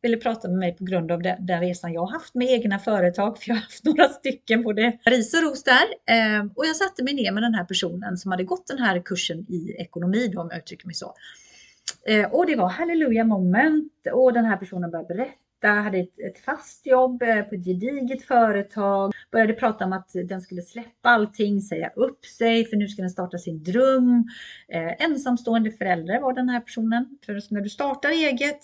ville 0.04 0.16
prata 0.16 0.48
med 0.48 0.58
mig 0.58 0.76
på 0.76 0.84
grund 0.84 1.12
av 1.12 1.22
den, 1.22 1.46
den 1.46 1.60
resan 1.60 1.92
jag 1.92 2.00
har 2.00 2.12
haft 2.12 2.34
med 2.34 2.48
egna 2.48 2.78
företag, 2.78 3.38
för 3.38 3.48
jag 3.48 3.54
har 3.56 3.62
haft 3.62 3.84
några 3.84 4.08
stycken, 4.08 4.62
både 4.62 4.98
ris 5.04 5.34
och 5.34 5.42
ros 5.42 5.62
där. 5.62 6.14
Eh, 6.14 6.44
och 6.54 6.66
jag 6.66 6.76
satte 6.76 7.04
mig 7.04 7.14
ner 7.14 7.32
med 7.32 7.42
den 7.42 7.54
här 7.54 7.64
personen 7.64 8.16
som 8.16 8.30
hade 8.30 8.44
gått 8.44 8.66
den 8.66 8.78
här 8.78 9.02
kursen 9.04 9.38
i 9.38 9.76
ekonomi, 9.78 10.28
då, 10.28 10.40
om 10.40 10.48
jag 10.50 10.58
uttrycker 10.58 10.86
mig 10.86 10.94
så. 10.94 11.14
Eh, 12.06 12.32
och 12.32 12.46
det 12.46 12.56
var 12.56 12.68
halleluja 12.68 13.24
moment 13.24 13.92
och 14.12 14.32
den 14.32 14.44
här 14.44 14.56
personen 14.56 14.90
började 14.90 15.14
berätta 15.14 15.68
hade 15.68 15.98
ett, 15.98 16.18
ett, 16.18 16.44
fast 16.44 16.86
jobb 16.86 17.22
eh, 17.22 17.42
på 17.42 17.54
ett 17.54 17.64
gediget 17.64 18.22
företag, 18.22 19.12
började 19.32 19.52
prata 19.52 19.84
om 19.84 19.92
att 19.92 20.10
den 20.12 20.40
skulle 20.40 20.62
släppa 20.62 21.08
allting, 21.08 21.60
säga 21.60 21.90
upp 21.96 22.24
sig, 22.24 22.64
för 22.64 22.76
nu 22.76 22.88
ska 22.88 23.02
den 23.02 23.10
starta 23.10 23.38
sin 23.38 23.62
dröm. 23.62 24.24
Eh, 24.68 25.04
ensamstående 25.04 25.70
förälder 25.70 26.20
var 26.20 26.32
den 26.32 26.48
här 26.48 26.60
personen. 26.60 27.18
För 27.26 27.54
när 27.54 27.60
du 27.60 27.68
startar 27.68 28.10
eget 28.10 28.60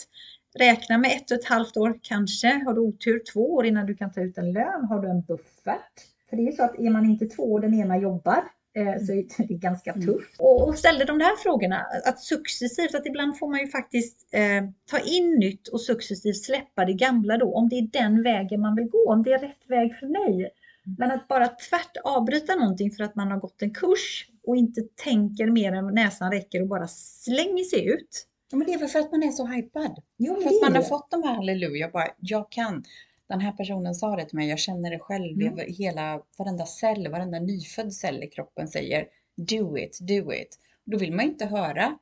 Räkna 0.59 0.99
med 0.99 1.11
ett 1.16 1.30
och 1.30 1.37
ett 1.37 1.45
halvt 1.45 1.76
år 1.76 1.99
kanske. 2.02 2.49
Har 2.49 2.75
du 2.75 2.80
otur 2.80 3.23
två 3.33 3.54
år 3.54 3.66
innan 3.66 3.87
du 3.87 3.95
kan 3.95 4.12
ta 4.12 4.21
ut 4.21 4.38
en 4.38 4.52
lön. 4.52 4.85
Har 4.85 5.02
du 5.02 5.09
en 5.09 5.23
buffert? 5.23 5.92
För 6.30 6.37
det 6.37 6.49
är 6.49 6.52
så 6.52 6.62
att 6.62 6.78
är 6.78 6.90
man 6.90 7.04
inte 7.04 7.26
två 7.26 7.42
och 7.42 7.61
den 7.61 7.75
ena 7.75 7.99
jobbar 7.99 8.45
eh, 8.76 9.04
så 9.07 9.12
är 9.12 9.47
det 9.49 9.54
ganska 9.54 9.92
mm. 9.92 10.07
tufft. 10.07 10.37
Och 10.38 10.78
ställde 10.78 11.04
de 11.04 11.19
där 11.19 11.37
frågorna, 11.42 11.87
att 12.04 12.21
successivt, 12.21 12.95
att 12.95 13.07
ibland 13.07 13.38
får 13.38 13.49
man 13.49 13.61
ju 13.61 13.69
faktiskt 13.69 14.28
eh, 14.33 14.64
ta 14.90 14.99
in 14.99 15.38
nytt 15.38 15.69
och 15.69 15.80
successivt 15.80 16.37
släppa 16.37 16.85
det 16.85 16.92
gamla 16.92 17.38
då, 17.38 17.54
om 17.54 17.69
det 17.69 17.76
är 17.76 17.83
den 17.83 18.23
vägen 18.23 18.61
man 18.61 18.75
vill 18.75 18.88
gå, 18.88 19.12
om 19.12 19.23
det 19.23 19.33
är 19.33 19.38
rätt 19.38 19.64
väg 19.69 19.97
för 20.00 20.07
mig. 20.07 20.35
Mm. 20.35 20.97
Men 20.99 21.11
att 21.11 21.28
bara 21.28 21.49
tvärt 21.49 21.97
avbryta 22.04 22.54
någonting 22.54 22.90
för 22.90 23.04
att 23.04 23.14
man 23.14 23.30
har 23.30 23.38
gått 23.38 23.62
en 23.62 23.75
kurs 23.75 24.26
och 24.47 24.57
inte 24.57 24.80
tänker 25.04 25.47
mer 25.47 25.73
än 25.73 25.87
näsan 25.87 26.33
räcker 26.33 26.62
och 26.62 26.69
bara 26.69 26.88
slänger 26.88 27.64
sig 27.64 27.88
ut. 27.88 28.26
Ja, 28.50 28.57
men 28.57 28.66
det 28.66 28.73
är 28.73 28.78
väl 28.78 28.88
för 28.88 28.99
att 28.99 29.12
man 29.12 29.23
är 29.23 29.30
så 29.30 29.47
hypad. 29.47 30.02
Jo, 30.16 30.35
för 30.35 30.49
att 30.49 30.62
man 30.62 30.75
har 30.75 30.83
fått 30.83 31.11
de 31.11 31.23
här 31.23 31.35
halleluja, 31.35 31.90
bara 31.90 32.09
jag 32.19 32.50
kan. 32.50 32.85
Den 33.28 33.40
här 33.40 33.52
personen 33.52 33.95
sa 33.95 34.16
det 34.16 34.25
till 34.25 34.37
mig, 34.37 34.49
jag 34.49 34.59
känner 34.59 34.90
det 34.90 34.99
själv. 34.99 35.40
Mm. 35.40 35.59
hela, 35.69 36.23
varenda 36.38 36.66
cell, 36.66 37.09
varenda 37.09 37.38
nyfödd 37.40 37.92
cell 37.92 38.23
i 38.23 38.26
kroppen 38.26 38.69
säger 38.69 39.07
do 39.37 39.78
it, 39.78 39.99
do 40.00 40.33
it. 40.33 40.59
Då 40.85 40.99
vill 40.99 41.12
man 41.12 41.25
inte 41.25 41.47
höra 41.47 41.99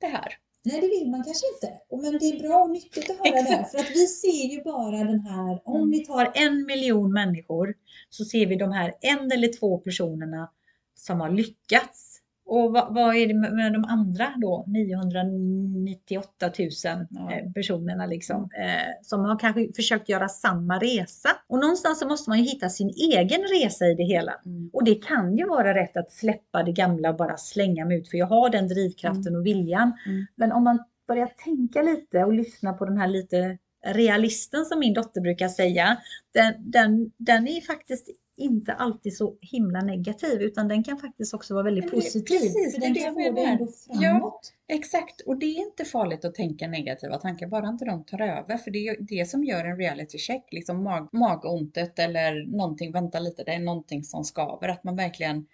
det 0.00 0.06
här. 0.06 0.38
Nej, 0.64 0.80
det 0.80 0.86
vill 0.86 1.10
man 1.10 1.24
kanske 1.24 1.46
inte. 1.54 1.80
Men 2.02 2.18
det 2.18 2.26
är 2.26 2.48
bra 2.48 2.62
och 2.62 2.70
nyttigt 2.70 3.10
att 3.10 3.16
höra 3.16 3.42
det. 3.42 3.68
För 3.70 3.78
att 3.78 3.90
vi 3.90 4.06
ser 4.06 4.48
ju 4.52 4.62
bara 4.62 5.04
den 5.04 5.20
här, 5.20 5.62
om 5.64 5.76
mm. 5.76 5.90
vi 5.90 6.06
tar 6.06 6.32
en 6.34 6.66
miljon 6.66 7.12
människor 7.12 7.74
så 8.10 8.24
ser 8.24 8.46
vi 8.46 8.56
de 8.56 8.72
här 8.72 8.94
en 9.00 9.32
eller 9.32 9.58
två 9.58 9.78
personerna 9.78 10.50
som 10.94 11.20
har 11.20 11.30
lyckats 11.30 12.07
och 12.48 12.72
vad, 12.72 12.94
vad, 12.94 13.16
är 13.16 13.26
det 13.26 13.34
med 13.34 13.72
de 13.72 13.84
andra 13.84 14.34
då, 14.40 14.64
998 14.66 16.50
000 16.58 16.68
ja. 17.10 17.32
Eh, 17.32 17.52
personerna 17.52 18.06
liksom, 18.06 18.42
eh, 18.42 18.92
som 19.02 19.24
har 19.24 19.38
kanske 19.38 19.72
försökt 19.76 20.08
göra 20.08 20.28
samma 20.28 20.78
resa. 20.78 21.28
Och 21.48 21.58
någonstans 21.58 21.98
så 21.98 22.08
måste 22.08 22.30
man 22.30 22.38
ju 22.38 22.44
hitta 22.44 22.68
sin 22.68 22.88
egen 22.88 23.40
resa 23.40 23.86
i 23.86 23.94
det 23.94 24.04
hela. 24.04 24.34
Mm. 24.46 24.70
Och 24.72 24.84
det 24.84 24.94
kan 24.94 25.36
ju 25.36 25.46
vara 25.46 25.74
rätt 25.74 25.96
att 25.96 26.12
släppa 26.12 26.62
det 26.62 26.72
gamla 26.72 27.10
och 27.10 27.16
bara 27.16 27.36
slänga 27.36 27.84
mig 27.84 27.98
ut, 27.98 28.08
för 28.08 28.18
jag 28.18 28.26
har 28.26 28.50
den 28.50 28.68
drivkraften 28.68 29.28
mm. 29.28 29.40
och 29.40 29.46
viljan. 29.46 29.92
Mm. 30.06 30.26
Men 30.34 30.52
om 30.52 30.64
man 30.64 30.84
börjar 31.08 31.26
tänka 31.44 31.82
lite 31.82 32.24
och 32.24 32.32
lyssna 32.32 32.72
på 32.72 32.84
den 32.84 32.98
här 32.98 33.08
lite 33.08 33.58
realisten 33.86 34.64
som 34.64 34.78
min 34.78 34.94
dotter 34.94 35.20
brukar 35.20 35.48
säga, 35.48 35.98
den, 36.34 36.54
den, 36.70 37.12
den 37.16 37.48
är 37.48 37.60
faktiskt 37.60 38.08
inte 38.38 38.72
alltid 38.72 39.16
så 39.16 39.36
himla 39.40 39.80
negativ 39.80 40.42
utan 40.42 40.68
den 40.68 40.84
kan 40.84 40.98
faktiskt 40.98 41.34
också 41.34 41.54
vara 41.54 41.64
väldigt 41.64 41.90
positiv. 41.90 42.38
Precis, 42.38 42.74
för 42.74 42.80
den 42.80 42.92
det 42.92 43.00
kan 43.00 43.14
få 43.14 43.20
dig 43.20 43.32
menar. 43.32 43.52
ändå 43.52 43.66
framåt. 43.66 44.52
Exakt, 44.68 45.20
och 45.20 45.38
det 45.38 45.46
är 45.46 45.58
inte 45.58 45.84
farligt 45.84 46.24
att 46.24 46.34
tänka 46.34 46.68
negativa 46.68 47.18
tankar, 47.18 47.46
bara 47.46 47.68
inte 47.68 47.84
de 47.84 48.04
tar 48.04 48.20
över. 48.20 48.56
För 48.56 48.70
det 48.70 48.78
är 48.88 48.96
det 49.00 49.28
som 49.28 49.44
gör 49.44 49.64
en 49.64 49.76
reality 49.76 50.18
check, 50.18 50.44
liksom 50.50 50.82
mag, 50.82 51.08
magontet 51.12 51.98
eller 51.98 52.56
någonting, 52.56 52.92
vänta 52.92 53.18
lite, 53.18 53.44
det 53.44 53.52
är 53.52 53.58
någonting 53.58 54.04
som 54.04 54.24
skaver. 54.24 54.68
Att 54.68 54.84
man 54.84 54.96
verkligen 54.96 55.46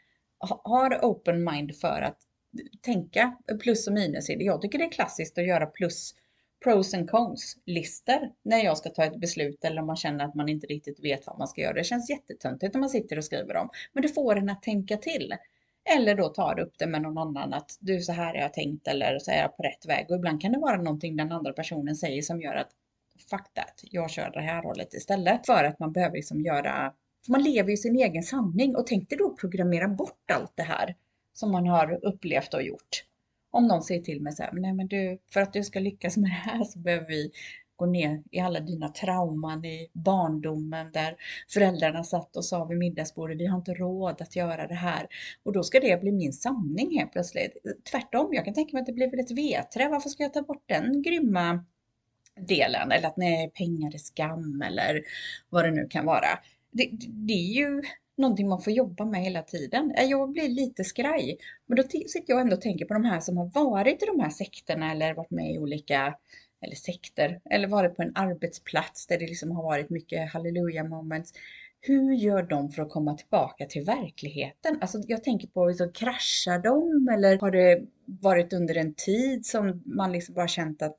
ha- 0.49 0.61
har 0.65 0.99
open 1.03 1.45
mind 1.45 1.77
för 1.77 2.03
att 2.03 2.19
tänka 2.81 3.37
plus 3.63 3.87
och 3.87 3.93
minus. 3.93 4.29
Jag 4.29 4.63
tycker 4.63 4.79
det 4.79 4.85
är 4.85 4.91
klassiskt 4.91 5.39
att 5.39 5.47
göra 5.47 5.67
plus 5.67 6.15
pros 6.65 6.95
and 6.95 7.11
cons 7.11 7.57
listor 7.65 8.31
när 8.43 8.65
jag 8.65 8.79
ska 8.79 8.91
ta 8.91 9.05
ett 9.05 9.21
beslut 9.21 9.65
eller 9.65 9.81
om 9.81 9.87
man 9.87 9.97
känner 9.97 10.25
att 10.25 10.35
man 10.35 10.49
inte 10.49 10.67
riktigt 10.67 11.05
vet 11.05 11.27
vad 11.27 11.39
man 11.39 11.49
ska 11.49 11.61
göra. 11.61 11.73
Det 11.73 11.85
känns 11.85 12.11
jättetöntigt 12.11 12.75
när 12.75 12.81
man 12.81 12.91
sitter 12.91 13.19
och 13.19 13.25
skriver 13.25 13.55
dem, 13.55 13.71
men 13.93 14.03
det 14.03 14.09
får 14.09 14.37
en 14.37 14.51
att 14.51 14.63
tänka 14.63 14.97
till. 14.97 15.35
Eller 15.97 16.15
då 16.15 16.29
tar 16.29 16.61
upp 16.61 16.79
det 16.79 16.87
med 16.87 17.03
någon 17.03 17.19
annan 17.19 17.55
att 17.55 17.77
du 17.81 18.01
så 18.01 18.13
här 18.13 18.35
har 18.35 18.41
jag 18.41 18.53
tänkt 18.53 18.89
eller 18.89 19.19
så 19.19 19.31
är 19.31 19.39
jag 19.39 19.57
på 19.57 19.63
rätt 19.63 19.87
väg. 19.87 20.07
Och 20.09 20.17
ibland 20.17 20.41
kan 20.41 20.53
det 20.53 20.59
vara 20.59 20.77
någonting 20.77 21.17
den 21.17 21.33
andra 21.33 21.53
personen 21.53 21.97
säger 21.97 22.23
som 22.23 22.41
gör 22.41 22.55
att 22.55 22.71
fuck 23.31 23.55
that, 23.55 23.81
jag 23.83 24.11
kör 24.11 24.31
det 24.31 24.41
här 24.41 24.63
hållet 24.63 24.95
istället. 24.95 25.47
För 25.47 25.65
att 25.65 25.79
man 25.79 25.93
behöver 25.93 26.17
liksom 26.17 26.41
göra, 26.41 26.93
för 27.25 27.33
man 27.33 27.43
lever 27.43 27.71
ju 27.71 27.77
sin 27.77 27.97
egen 27.97 28.23
sanning 28.23 28.77
och 28.77 28.87
tänk 28.87 29.09
dig 29.09 29.19
då 29.19 29.37
programmera 29.37 29.89
bort 29.89 30.31
allt 30.33 30.53
det 30.55 30.63
här 30.63 30.97
som 31.33 31.53
man 31.53 31.67
har 31.67 32.05
upplevt 32.05 32.55
och 32.55 32.63
gjort. 32.63 33.05
Om 33.55 33.67
någon 33.67 33.83
säger 33.83 34.03
till 34.03 34.21
mig 34.21 34.33
så 34.33 34.43
här, 34.43 34.53
nej 34.53 34.73
men 34.73 34.89
du, 34.89 35.19
för 35.33 35.41
att 35.41 35.53
du 35.53 35.63
ska 35.63 35.81
lyckas 35.81 36.17
med 36.17 36.31
det 36.31 36.35
här 36.35 36.65
så 36.65 36.79
behöver 36.79 37.07
vi 37.07 37.31
gå 37.77 37.87
ner 37.87 38.23
i 38.31 38.41
alla 38.41 38.61
dina 38.61 38.89
trauman 38.89 39.65
i 39.65 39.91
barndomen 39.93 40.93
där 40.93 41.17
föräldrarna 41.49 42.05
satt 42.05 42.37
och 42.37 42.45
sa 42.45 42.65
vid 42.65 42.79
middagsbordet, 42.79 43.39
vi 43.39 43.47
har 43.47 43.59
inte 43.59 43.75
råd 43.75 44.23
att 44.23 44.37
göra 44.37 44.67
det 44.67 44.75
här. 44.75 45.07
Och 45.43 45.53
då 45.53 45.63
ska 45.63 45.81
det 45.81 46.01
bli 46.01 46.13
min 46.13 46.33
sanning 46.33 46.99
helt 46.99 47.13
plötsligt. 47.13 47.57
Tvärtom, 47.91 48.29
jag 48.35 48.45
kan 48.45 48.55
tänka 48.55 48.73
mig 48.73 48.81
att 48.81 48.87
det 48.87 48.93
blir 48.93 49.11
väl 49.11 49.21
ett 49.21 49.31
vedträ. 49.31 49.89
Varför 49.89 50.09
ska 50.09 50.23
jag 50.23 50.33
ta 50.33 50.43
bort 50.43 50.65
den 50.67 51.03
grymma 51.03 51.65
delen? 52.49 52.93
Eller 52.93 53.09
att 53.09 53.17
nej, 53.17 53.51
pengar 53.51 53.95
är 53.95 53.99
skam 53.99 54.63
eller 54.63 55.03
vad 55.49 55.65
det 55.65 55.71
nu 55.71 55.87
kan 55.91 56.07
vara. 56.07 56.39
Det, 56.71 56.91
det 57.09 57.33
är 57.33 57.55
ju 57.55 57.83
någonting 58.17 58.49
man 58.49 58.63
får 58.63 58.73
jobba 58.73 59.05
med 59.05 59.21
hela 59.21 59.43
tiden. 59.43 59.95
Eh, 59.97 60.05
jag 60.05 60.31
blir 60.31 60.49
lite 60.49 60.85
skraj. 60.85 61.39
Men 61.67 61.77
då 61.77 61.83
sitter 61.83 62.25
jag 62.27 62.41
ändå 62.41 62.57
och 62.57 62.63
tänker 62.63 62.85
på 62.85 62.95
de 62.95 63.05
här 63.05 63.21
som 63.21 63.37
har 63.37 63.51
varit 63.55 64.03
i 64.03 64.07
de 64.07 64.21
här 64.21 64.31
sekterna 64.31 64.93
eller 64.93 65.15
varit 65.15 65.31
med 65.31 65.55
i 65.55 65.59
olika 65.59 66.15
eller 66.65 66.77
sekter, 66.77 67.41
eller 67.51 67.69
varit 67.69 67.97
på 67.97 68.03
en 68.03 68.13
arbetsplats 68.17 69.07
där 69.07 69.19
det 69.19 69.27
liksom 69.27 69.51
har 69.51 69.63
varit 69.63 69.91
mycket 69.91 70.33
halleluja 70.33 70.85
moments. 70.85 71.33
Hur 71.81 72.13
gör 72.13 72.43
de 72.43 72.71
för 72.71 72.83
att 72.83 72.91
komma 72.91 73.15
tillbaka 73.15 73.67
till 73.67 73.85
verkligheten? 73.85 74.79
Alltså 74.81 74.99
jag 75.07 75.25
tänker 75.25 75.49
på, 75.49 75.73
så 75.73 75.93
kraschar 75.93 76.59
de 76.59 77.09
eller 77.15 77.39
har 77.39 77.51
det 77.51 77.83
varit 78.07 78.53
under 78.53 78.77
en 78.77 78.95
tid 78.95 79.47
som 79.47 79.83
man 79.87 80.13
liksom 80.13 80.35
bara 80.35 80.49
känt 80.49 80.83
att 80.83 80.97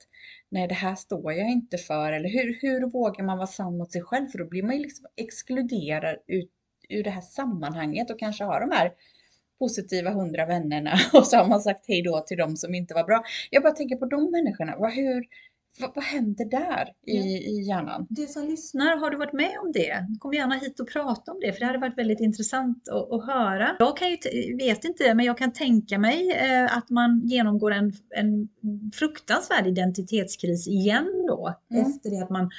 nej 0.49 0.67
det 0.67 0.73
här 0.73 0.95
står 0.95 1.33
jag 1.33 1.51
inte 1.51 1.77
för 1.77 2.11
eller 2.11 2.29
hur, 2.29 2.57
hur 2.61 2.89
vågar 2.89 3.23
man 3.23 3.37
vara 3.37 3.47
sann 3.47 3.77
mot 3.77 3.91
sig 3.91 4.01
själv? 4.01 4.27
För 4.27 4.37
då 4.37 4.45
blir 4.45 4.63
man 4.63 4.75
ju 4.75 4.81
liksom 4.81 5.05
exkluderad 5.15 6.17
ut 6.27 6.51
ur 6.89 7.03
det 7.03 7.09
här 7.09 7.21
sammanhanget 7.21 8.11
och 8.11 8.19
kanske 8.19 8.43
har 8.43 8.59
de 8.59 8.71
här 8.71 8.91
positiva 9.59 10.11
hundra 10.11 10.45
vännerna 10.45 10.93
och 11.13 11.27
så 11.27 11.37
har 11.37 11.47
man 11.47 11.61
sagt 11.61 11.85
hej 11.87 12.01
då 12.01 12.19
till 12.19 12.37
de 12.37 12.57
som 12.57 12.75
inte 12.75 12.93
var 12.93 13.03
bra. 13.03 13.23
Jag 13.49 13.63
bara 13.63 13.73
tänker 13.73 13.95
på 13.95 14.05
de 14.05 14.31
människorna. 14.31 14.75
Vad, 14.77 14.91
hur, 14.91 15.25
vad, 15.79 15.91
vad 15.95 16.03
händer 16.03 16.45
där 16.45 16.85
i, 17.07 17.17
Ja. 17.17 17.23
i 17.25 17.61
hjärnan? 17.67 18.07
Du 18.09 18.25
som 18.27 18.43
lyssnar, 18.47 18.97
har 18.97 19.09
du 19.09 19.17
varit 19.17 19.33
med 19.33 19.51
om 19.63 19.71
det? 19.71 20.07
Kom 20.19 20.33
gärna 20.33 20.55
hit 20.55 20.79
och 20.79 20.89
prata 20.89 21.31
om 21.31 21.39
det, 21.41 21.53
för 21.53 21.59
det 21.59 21.65
hade 21.65 21.79
varit 21.79 21.97
väldigt 21.97 22.19
intressant 22.19 22.89
att, 22.89 23.11
att 23.11 23.25
höra. 23.25 23.75
Jag 23.79 23.97
kan 23.97 24.07
ju, 24.09 24.17
vet 24.57 24.83
inte, 24.85 25.13
men 25.13 25.25
jag 25.25 25.37
kan 25.37 25.53
tänka 25.53 25.97
mig 25.99 26.31
eh, 26.31 26.77
att 26.77 26.89
man 26.89 27.21
genomgår 27.25 27.71
en, 27.71 27.93
en 28.15 28.49
fruktansvärd 28.93 29.67
identitetskris 29.67 30.67
igen 30.67 31.25
då, 31.27 31.53
Mm. 31.71 31.85
efter 31.87 32.09
det 32.09 32.23
att 32.23 32.29
man, 32.29 32.49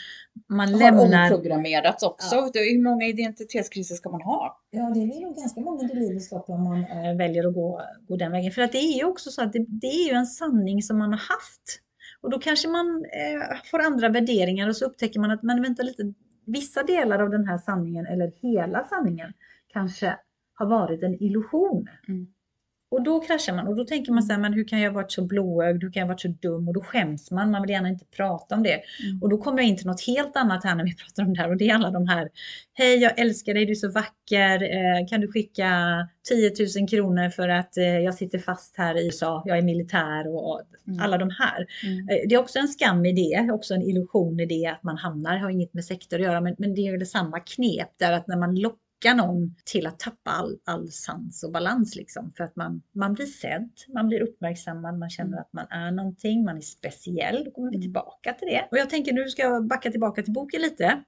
man 0.48 0.68
Har 0.72 0.79
lämnar... 0.79 1.22
omprogrammerats 1.33 2.02
också. 2.02 2.37
Ja. 2.37 2.50
Hur 2.55 2.83
många 2.83 3.07
identitetskriser 3.07 3.94
ska 3.94 4.11
man 4.11 4.22
ha? 4.22 4.61
Ja, 4.70 4.90
det 4.94 5.00
är 5.00 5.20
nog 5.20 5.37
ganska 5.37 5.61
många 5.61 5.90
i 5.92 5.94
livets 5.94 6.31
lopp 6.33 6.50
om 6.50 6.64
man 6.64 6.79
eh, 6.85 7.16
väljer 7.16 7.48
att 7.48 7.55
gå, 7.55 7.81
gå 8.09 8.16
den 8.16 8.33
vägen. 8.33 8.52
För 8.52 8.62
att 8.62 8.72
det 8.72 8.79
är 8.79 8.96
ju 8.98 9.05
också 9.05 9.31
så 9.31 9.42
att 9.42 9.52
det, 9.52 9.64
det 9.68 9.87
är 9.87 10.09
ju 10.09 10.14
en 10.14 10.26
sanning 10.26 10.83
som 10.83 10.98
man 10.98 11.11
har 11.11 11.18
haft. 11.18 11.81
Och 12.26 12.32
då 12.32 12.38
kanske 12.38 12.68
man 12.68 13.04
eh, 13.04 13.56
får 13.70 13.78
andra 13.78 14.08
värderingar 14.08 14.68
och 14.68 14.76
så 14.76 14.84
upptäcker 14.84 15.20
man 15.20 15.30
att, 15.30 15.42
men 15.42 15.62
vänta 15.62 15.82
lite, 15.82 16.12
vissa 16.46 16.82
delar 16.82 17.18
av 17.18 17.30
den 17.30 17.46
här 17.48 17.58
sanningen 17.58 18.06
eller 18.06 18.32
hela 18.42 18.84
sanningen 18.84 19.32
kanske 19.72 20.18
har 20.54 20.66
varit 20.66 21.02
en 21.02 21.22
illusion. 21.22 21.88
Mm. 22.08 22.26
Och 22.96 23.02
då 23.02 23.20
kraschar 23.20 23.52
man 23.54 23.66
och 23.66 23.76
då 23.76 23.85
tänker 23.85 24.12
man 24.12 24.22
så 24.22 24.32
här, 24.32 24.40
men 24.40 24.52
hur 24.52 24.64
kan 24.68 24.80
jag 24.80 24.90
ha 24.90 24.94
varit 24.94 25.12
så 25.12 25.22
blåögd, 25.24 25.82
hur 25.82 25.92
kan 25.92 26.00
jag 26.00 26.06
ha 26.06 26.12
varit 26.12 26.20
så 26.20 26.28
dum? 26.28 26.68
Och 26.68 26.74
då 26.74 26.80
skäms 26.80 27.30
man, 27.30 27.50
man 27.50 27.62
vill 27.62 27.70
gärna 27.70 27.88
inte 27.88 28.04
prata 28.16 28.54
om 28.54 28.62
det. 28.62 28.80
Mm. 29.04 29.22
Och 29.22 29.28
då 29.28 29.38
kommer 29.38 29.59
jag 29.59 29.66
in 29.68 29.76
till 29.76 29.87
något 29.87 30.06
helt 30.06 30.37
annat 30.37 30.64
här 30.64 30.74
när 30.74 30.85
vi 30.85 30.94
pratar 31.04 31.22
om 31.22 31.35
det 31.35 31.40
här 31.40 31.50
och 31.50 31.56
det 31.56 31.68
är 31.68 31.74
alla 31.74 31.90
de 31.90 32.09
här 32.09 32.28
Hej, 32.74 32.96
jag 32.98 33.18
älskar 33.18 33.54
dig, 33.54 33.66
du 33.66 33.70
är 33.72 33.74
så 33.74 33.90
vacker. 33.90 34.62
Eh, 34.62 35.06
kan 35.09 35.20
du 35.20 35.32
skicka 35.32 35.68
10 36.28 36.52
000 36.80 36.88
kronor 36.88 37.30
för 37.30 37.48
att 37.48 37.76
eh, 37.76 37.85
jag 37.98 38.14
sitter 38.14 38.38
fast 38.38 38.76
här 38.76 38.98
i 38.98 39.06
USA, 39.06 39.42
jag 39.46 39.59
är 39.59 39.62
militär 39.62 40.28
och, 40.28 40.62
Mm. 40.88 41.00
alla 41.00 41.18
de 41.18 41.30
här. 41.30 41.66
Mm. 41.85 42.09
Eh, 42.09 42.28
Det 42.28 42.35
är 42.35 42.38
också 42.38 42.59
en 42.59 42.68
skam 42.68 43.06
i 43.06 43.12
det, 43.12 43.52
också 43.52 43.74
en 43.74 43.82
illusion 43.82 44.40
i 44.40 44.46
det 44.46 44.66
att 44.66 44.82
man 44.82 44.96
hamnar, 44.96 45.37
har 45.37 45.50
inget 45.50 45.74
med 45.74 45.85
sektor 45.85 46.16
att 46.16 46.22
göra, 46.22 46.40
men, 46.40 46.54
men 46.59 46.74
det 46.74 46.80
är 46.80 46.98
ju 46.98 47.06
samma 47.06 47.40
knep 47.40 47.88
där 47.98 48.12
att 48.12 48.26
när 48.28 48.37
man 48.37 48.54
lockar 48.54 48.86
någon 49.04 49.54
till 49.64 49.87
att 49.87 49.98
tappa 49.98 50.30
all, 50.30 50.59
all 50.64 50.88
sans 50.92 51.44
och 51.44 51.52
balans 51.52 51.96
liksom, 51.96 52.32
för 52.37 52.44
att 52.44 52.56
man, 52.56 52.82
man 52.92 53.14
blir 53.14 53.26
sedd, 53.26 53.70
man 53.94 54.09
blir 54.09 54.22
uppmärksammad, 54.22 54.98
man 54.98 55.11
känner 55.11 55.28
Mm. 55.32 55.40
att 55.40 55.52
man 55.52 55.66
är 55.70 55.90
någonting, 55.90 56.44
man 56.44 56.56
är 56.56 56.61
speciell, 56.61 57.44
då 57.44 57.50
kommer 57.50 57.70
vi 57.70 57.76
Mm. 57.76 57.82
tillbaka 57.82 58.32
till 58.32 58.48
det. 58.48 58.68
Och 58.70 58.78
jag 58.78 58.90
tänker 58.90 59.12
nu 59.12 59.28
ska 59.28 59.42
jag 59.42 59.66
backa 59.66 59.90
tillbaka 59.90 60.22
till 60.22 60.32
boken 60.32 60.62
lite. 60.62 61.02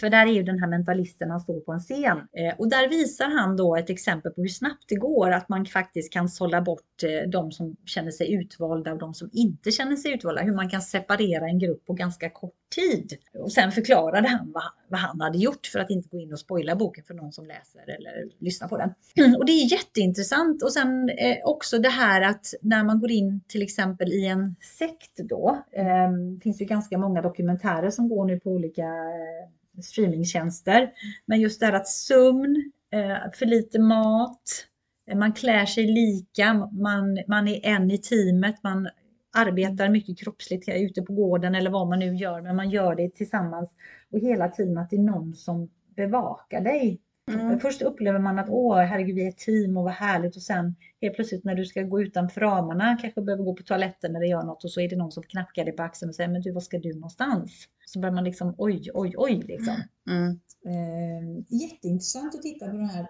För 0.00 0.10
där 0.10 0.26
är 0.26 0.32
ju 0.32 0.42
den 0.42 0.58
här 0.58 0.68
mentalisten, 0.68 1.30
han 1.30 1.40
står 1.40 1.60
på 1.60 1.72
en 1.72 1.80
scen. 1.80 2.18
Eh, 2.18 2.54
och 2.58 2.68
där 2.68 2.88
visar 2.88 3.28
han 3.28 3.56
då 3.56 3.76
ett 3.76 3.90
exempel 3.90 4.32
på 4.32 4.40
hur 4.40 4.48
snabbt 4.48 4.84
det 4.88 4.94
går 4.94 5.30
att 5.30 5.48
man 5.48 5.66
faktiskt 5.66 6.12
kan 6.12 6.28
sålla 6.28 6.60
bort 6.60 7.02
eh, 7.02 7.30
de 7.30 7.52
som 7.52 7.76
känner 7.84 8.10
sig 8.10 8.34
utvalda 8.34 8.92
och 8.92 8.98
de 8.98 9.14
som 9.14 9.30
inte 9.32 9.70
känner 9.70 9.96
sig 9.96 10.12
utvalda. 10.12 10.42
Hur 10.42 10.54
man 10.54 10.68
kan 10.68 10.82
separera 10.82 11.46
en 11.46 11.58
grupp 11.58 11.86
på 11.86 11.92
ganska 11.92 12.30
kort 12.30 12.54
tid. 12.74 13.12
Och 13.38 13.52
sen 13.52 13.72
förklarade 13.72 14.28
han 14.28 14.52
vad, 14.52 14.64
vad 14.88 15.00
han 15.00 15.20
hade 15.20 15.38
gjort 15.38 15.66
för 15.66 15.78
att 15.78 15.90
inte 15.90 16.08
gå 16.08 16.18
in 16.18 16.32
och 16.32 16.38
spoila 16.38 16.76
boken 16.76 17.04
för 17.04 17.14
någon 17.14 17.32
som 17.32 17.46
läser 17.46 17.80
eller 17.80 18.28
lyssnar 18.38 18.68
på 18.68 18.78
den. 18.78 18.94
Och 19.38 19.46
det 19.46 19.52
är 19.52 19.72
jätteintressant. 19.72 20.62
Och 20.62 20.72
sen 20.72 21.08
eh, 21.08 21.36
också 21.44 21.78
det 21.78 21.88
här 21.88 22.22
att 22.22 22.46
när 22.60 22.84
man 22.84 23.00
går 23.00 23.10
in 23.10 23.40
till 23.48 23.62
exempel 23.62 24.12
i 24.12 24.26
en 24.26 24.56
sekt 24.78 25.16
då. 25.16 25.64
Eh, 25.72 26.40
finns 26.42 26.60
ju 26.60 26.64
ganska 26.64 26.98
många 26.98 27.22
dokumentärer 27.22 27.90
som 27.90 28.08
går 28.08 28.24
nu 28.24 28.40
på 28.40 28.50
olika 28.50 28.82
eh, 28.82 29.50
streamingtjänster. 29.82 30.90
Men 31.26 31.40
just 31.40 31.60
det 31.60 31.66
här 31.66 31.72
att 31.72 31.88
sömn, 31.88 32.72
eh, 32.92 33.32
för 33.34 33.46
lite 33.46 33.78
mat, 33.78 34.66
eh, 35.10 35.18
man 35.18 35.32
klär 35.32 35.66
sig 35.66 35.86
lika, 35.86 36.54
man, 36.72 37.18
man 37.28 37.48
är 37.48 37.66
en 37.66 37.90
i 37.90 37.98
teamet, 37.98 38.62
man 38.62 38.88
arbetar 39.36 39.88
mycket 39.88 40.18
kroppsligt 40.18 40.68
ute 40.68 41.02
på 41.02 41.12
gården 41.12 41.54
eller 41.54 41.70
vad 41.70 41.88
man 41.88 41.98
nu 41.98 42.14
gör, 42.14 42.40
men 42.40 42.56
man 42.56 42.70
gör 42.70 42.94
det 42.94 43.14
tillsammans 43.14 43.70
och 44.12 44.18
hela 44.18 44.48
tiden 44.48 44.78
att 44.78 44.90
det 44.90 44.96
är 44.96 45.00
någon 45.00 45.34
som 45.34 45.70
bevakar 45.96 46.60
dig. 46.60 47.00
Mm. 47.26 47.60
Först 47.60 47.82
upplever 47.82 48.18
man 48.18 48.38
att 48.38 48.48
åh 48.48 48.78
herregud 48.78 49.14
vi 49.14 49.24
är 49.24 49.28
ett 49.28 49.38
team 49.38 49.76
och 49.76 49.84
vad 49.84 49.92
härligt 49.92 50.36
och 50.36 50.42
sen 50.42 50.74
helt 51.00 51.14
plötsligt 51.14 51.44
när 51.44 51.54
du 51.54 51.64
ska 51.64 51.82
gå 51.82 52.02
utanför 52.02 52.40
ramarna, 52.40 52.98
kanske 53.00 53.22
behöver 53.22 53.44
gå 53.44 53.54
på 53.54 53.62
toaletten 53.62 54.12
när 54.12 54.20
det 54.20 54.26
gör 54.26 54.42
något 54.42 54.64
och 54.64 54.70
så 54.70 54.80
är 54.80 54.88
det 54.88 54.96
någon 54.96 55.12
som 55.12 55.22
knackar 55.22 55.64
dig 55.64 55.76
på 55.76 55.82
axeln 55.82 56.08
och 56.08 56.14
säger 56.14 56.30
men 56.30 56.42
du 56.42 56.52
vad 56.52 56.62
ska 56.62 56.78
du 56.78 56.94
någonstans? 56.94 57.68
Så 57.86 58.00
börjar 58.00 58.14
man 58.14 58.24
liksom 58.24 58.54
oj 58.58 58.90
oj 58.94 59.14
oj 59.16 59.42
liksom. 59.48 59.76
Mm. 60.10 60.40
Eh, 60.66 61.44
jätteintressant 61.48 62.34
att 62.34 62.42
titta 62.42 62.66
på 62.66 62.72
de 62.76 62.88
här 62.88 63.06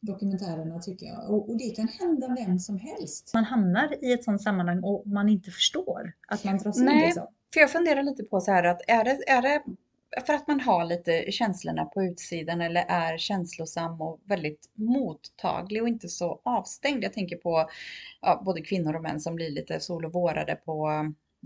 dokumentärerna 0.00 0.78
tycker 0.78 1.06
jag. 1.06 1.30
Och, 1.30 1.50
och 1.50 1.56
det 1.58 1.70
kan 1.70 1.88
hända 1.88 2.36
vem 2.38 2.58
som 2.58 2.78
helst. 2.78 3.30
Man 3.34 3.44
hamnar 3.44 4.04
i 4.04 4.12
ett 4.12 4.24
sådant 4.24 4.42
sammanhang 4.42 4.82
och 4.82 5.06
man 5.06 5.28
inte 5.28 5.50
förstår 5.50 6.12
att 6.28 6.44
man 6.44 6.58
dras 6.58 6.78
in. 6.78 6.84
Nej. 6.84 7.06
Liksom. 7.06 7.26
För 7.54 7.60
jag 7.60 7.70
funderar 7.70 8.02
lite 8.02 8.24
på 8.24 8.40
så 8.40 8.52
här 8.52 8.64
att 8.64 8.80
är 8.88 9.04
det, 9.04 9.30
är 9.30 9.42
det 9.42 9.62
för 10.26 10.32
att 10.34 10.48
man 10.48 10.60
har 10.60 10.84
lite 10.84 11.32
känslorna 11.32 11.84
på 11.84 12.02
utsidan 12.02 12.60
eller 12.60 12.84
är 12.88 13.18
känslosam 13.18 14.00
och 14.00 14.20
väldigt 14.24 14.70
mottaglig 14.74 15.82
och 15.82 15.88
inte 15.88 16.08
så 16.08 16.40
avstängd. 16.44 17.04
Jag 17.04 17.12
tänker 17.12 17.36
på 17.36 17.68
ja, 18.20 18.42
både 18.44 18.60
kvinnor 18.60 18.94
och 18.96 19.02
män 19.02 19.20
som 19.20 19.34
blir 19.34 19.50
lite 19.50 19.80
sol 19.80 20.04
och 20.04 20.12
vårade 20.12 20.56
på, 20.56 20.90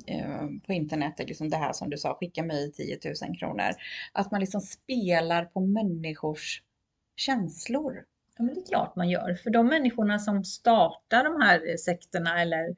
eh, 0.07 0.47
på 0.67 0.73
internet. 0.73 1.15
Liksom 1.19 1.51
det 1.51 1.57
här 1.57 1.73
som 1.73 1.91
du 1.91 1.99
sa, 1.99 2.15
skicka 2.15 2.43
mig 2.43 2.73
10 2.73 2.99
000 3.29 3.39
kronor. 3.39 3.71
Att 4.13 4.31
man 4.31 4.41
liksom 4.41 4.61
spelar 4.61 5.45
på 5.45 5.61
människors 5.61 6.63
känslor. 7.17 8.05
Ja, 8.39 8.45
men 8.45 8.55
det 8.55 8.61
är 8.61 8.67
klart 8.67 8.97
man 8.97 9.09
gör. 9.09 9.35
För 9.35 9.51
de 9.51 9.67
människorna 9.67 10.19
som 10.19 10.45
startar 10.45 11.25
de 11.25 11.43
här 11.43 11.77
sekterna 11.77 12.43
eller 12.43 12.65
mm. 12.65 12.77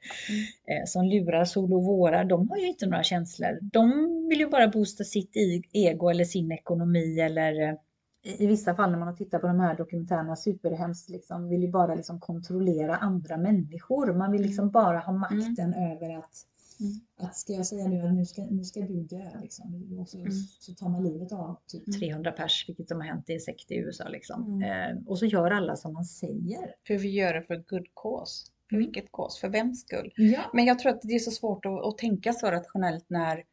eh, 0.67 0.85
som 0.85 1.05
lurar 1.05 1.45
sol 1.45 1.73
och 1.73 1.83
våra, 1.83 2.23
de 2.23 2.49
har 2.49 2.57
ju 2.57 2.67
inte 2.67 2.85
några 2.85 3.03
känslor. 3.03 3.59
De 3.61 3.89
vill 4.29 4.39
ju 4.39 4.49
bara 4.49 4.67
boosta 4.67 5.03
sitt 5.03 5.31
ego 5.73 6.09
eller 6.09 6.25
sin 6.25 6.51
ekonomi 6.51 7.19
eller 7.19 7.61
eh, 7.61 7.75
i 8.23 8.47
vissa 8.47 8.75
fall 8.75 8.91
när 8.91 8.97
man 8.97 9.07
har 9.07 9.15
tittat 9.15 9.41
på 9.41 9.47
de 9.47 9.59
här 9.59 9.75
dokumentärerna 9.75 10.35
superhemskt, 10.35 11.09
liksom, 11.09 11.49
vill 11.49 11.61
ju 11.61 11.71
bara 11.71 11.95
liksom 11.95 12.19
kontrollera 12.19 12.95
andra 12.95 13.37
människor. 13.37 14.13
Man 14.13 14.31
vill 14.31 14.41
liksom 14.41 14.63
mm. 14.63 14.71
bara 14.71 14.99
ha 14.99 15.13
makten 15.13 15.73
mm. 15.73 15.91
över 15.91 16.17
att 16.17 16.45
Mm. 16.79 16.93
Att 17.17 17.35
ska 17.35 17.53
jag 17.53 17.65
säga 17.65 17.87
nu 17.87 18.01
att 18.01 18.13
nu 18.13 18.25
ska, 18.25 18.41
nu 18.41 18.63
ska 18.63 18.79
du 18.79 19.03
dö 19.03 19.39
liksom, 19.41 19.97
och 19.99 20.09
så, 20.09 20.17
mm. 20.17 20.31
så 20.59 20.73
tar 20.73 20.89
man 20.89 21.03
livet 21.03 21.31
av 21.31 21.59
typ 21.67 21.99
300 21.99 22.29
mm. 22.29 22.37
pers, 22.37 22.65
vilket 22.67 22.87
som 22.87 22.97
har 22.97 23.07
hänt 23.07 23.29
i 23.29 23.33
en 23.33 23.39
sekt 23.39 23.71
i 23.71 23.75
USA 23.75 24.07
liksom. 24.07 24.61
Mm. 24.61 24.97
Eh, 24.97 25.03
och 25.07 25.19
så 25.19 25.25
gör 25.25 25.51
alla 25.51 25.75
som 25.75 25.93
man 25.93 26.05
säger. 26.05 26.75
För 26.87 26.97
vi 26.97 27.09
gör 27.09 27.33
det 27.33 27.41
för 27.41 27.55
good 27.55 27.87
cause. 27.95 28.45
För 28.69 28.75
mm. 28.75 28.85
vilket 28.85 29.11
cause? 29.11 29.39
För 29.39 29.49
vems 29.49 29.81
skull? 29.81 30.13
Ja. 30.15 30.41
Men 30.53 30.65
jag 30.65 30.79
tror 30.79 30.91
att 30.91 31.01
det 31.01 31.15
är 31.15 31.19
så 31.19 31.31
svårt 31.31 31.65
att, 31.65 31.85
att 31.85 31.97
tänka 31.97 32.33
så 32.33 32.51
rationellt 32.51 33.05
när 33.09 33.43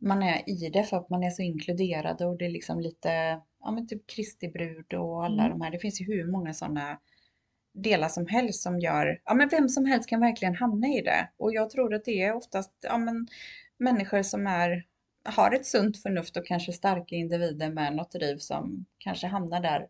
man 0.00 0.22
är 0.22 0.50
i 0.50 0.70
det 0.72 0.84
för 0.84 0.96
att 0.96 1.10
man 1.10 1.22
är 1.22 1.30
så 1.30 1.42
inkluderad 1.42 2.22
och 2.22 2.38
det 2.38 2.46
är 2.46 2.50
liksom 2.50 2.80
lite, 2.80 3.40
ja 3.60 3.70
men 3.70 3.88
typ 3.88 4.06
Kristi 4.06 4.48
brud 4.48 4.94
och 4.94 5.24
alla 5.24 5.44
mm. 5.44 5.58
de 5.58 5.64
här. 5.64 5.70
Det 5.70 5.78
finns 5.78 6.00
ju 6.00 6.04
hur 6.04 6.30
många 6.30 6.54
sådana 6.54 6.98
delar 7.72 8.08
som 8.08 8.26
helst 8.26 8.62
som 8.62 8.80
gör, 8.80 9.20
ja 9.24 9.34
men 9.34 9.48
vem 9.48 9.68
som 9.68 9.84
helst 9.84 10.08
kan 10.08 10.20
verkligen 10.20 10.54
hamna 10.54 10.86
i 10.86 11.00
det. 11.00 11.28
Och 11.36 11.54
jag 11.54 11.70
tror 11.70 11.94
att 11.94 12.04
det 12.04 12.22
är 12.22 12.34
oftast, 12.34 12.72
ja 12.80 12.98
men 12.98 13.26
människor 13.78 14.22
som 14.22 14.46
är, 14.46 14.86
har 15.24 15.54
ett 15.54 15.66
sunt 15.66 16.02
förnuft 16.02 16.36
och 16.36 16.46
kanske 16.46 16.72
starka 16.72 17.14
individer 17.14 17.70
med 17.70 17.96
något 17.96 18.12
driv 18.12 18.36
som 18.36 18.86
kanske 18.98 19.26
hamnar 19.26 19.60
där 19.60 19.86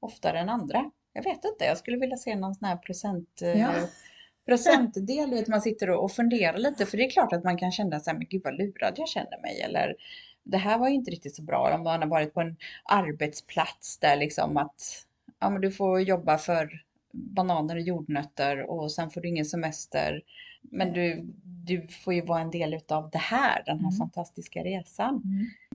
oftare 0.00 0.38
än 0.38 0.48
andra. 0.48 0.90
Jag 1.12 1.22
vet 1.24 1.44
inte, 1.44 1.64
jag 1.64 1.78
skulle 1.78 1.96
vilja 1.96 2.16
se 2.16 2.36
någon 2.36 2.54
sån 2.54 2.68
här 2.68 2.76
procent, 2.76 3.42
eh, 3.42 3.60
ja. 3.60 3.72
procentdel, 4.46 5.30
vet, 5.30 5.48
man 5.48 5.60
sitter 5.60 5.90
och 5.90 6.12
funderar 6.12 6.58
lite, 6.58 6.86
för 6.86 6.96
det 6.96 7.06
är 7.06 7.10
klart 7.10 7.32
att 7.32 7.44
man 7.44 7.58
kan 7.58 7.72
känna 7.72 8.00
sig, 8.00 8.14
men 8.14 8.26
gud 8.30 8.42
vad 8.44 8.58
lurad 8.58 8.94
jag 8.96 9.08
känner 9.08 9.42
mig, 9.42 9.60
eller 9.60 9.96
det 10.42 10.58
här 10.58 10.78
var 10.78 10.88
ju 10.88 10.94
inte 10.94 11.10
riktigt 11.10 11.36
så 11.36 11.42
bra 11.42 11.74
om 11.74 11.82
man 11.82 12.02
har 12.02 12.08
varit 12.08 12.34
på 12.34 12.40
en 12.40 12.56
arbetsplats 12.84 13.98
där 13.98 14.16
liksom 14.16 14.56
att 14.56 15.06
ja, 15.40 15.50
men 15.50 15.60
du 15.60 15.70
får 15.70 16.00
jobba 16.00 16.38
för 16.38 16.82
bananer 17.12 17.76
och 17.76 17.82
jordnötter 17.82 18.70
och 18.70 18.92
sen 18.92 19.10
får 19.10 19.20
du 19.20 19.28
ingen 19.28 19.44
semester. 19.44 20.22
Men 20.62 20.92
du, 20.92 21.22
du 21.44 21.86
får 21.88 22.14
ju 22.14 22.22
vara 22.22 22.40
en 22.40 22.50
del 22.50 22.74
utav 22.74 23.10
det 23.10 23.18
här, 23.18 23.62
den 23.66 23.78
här 23.78 23.88
mm. 23.88 23.98
fantastiska 23.98 24.60
resan. 24.64 25.22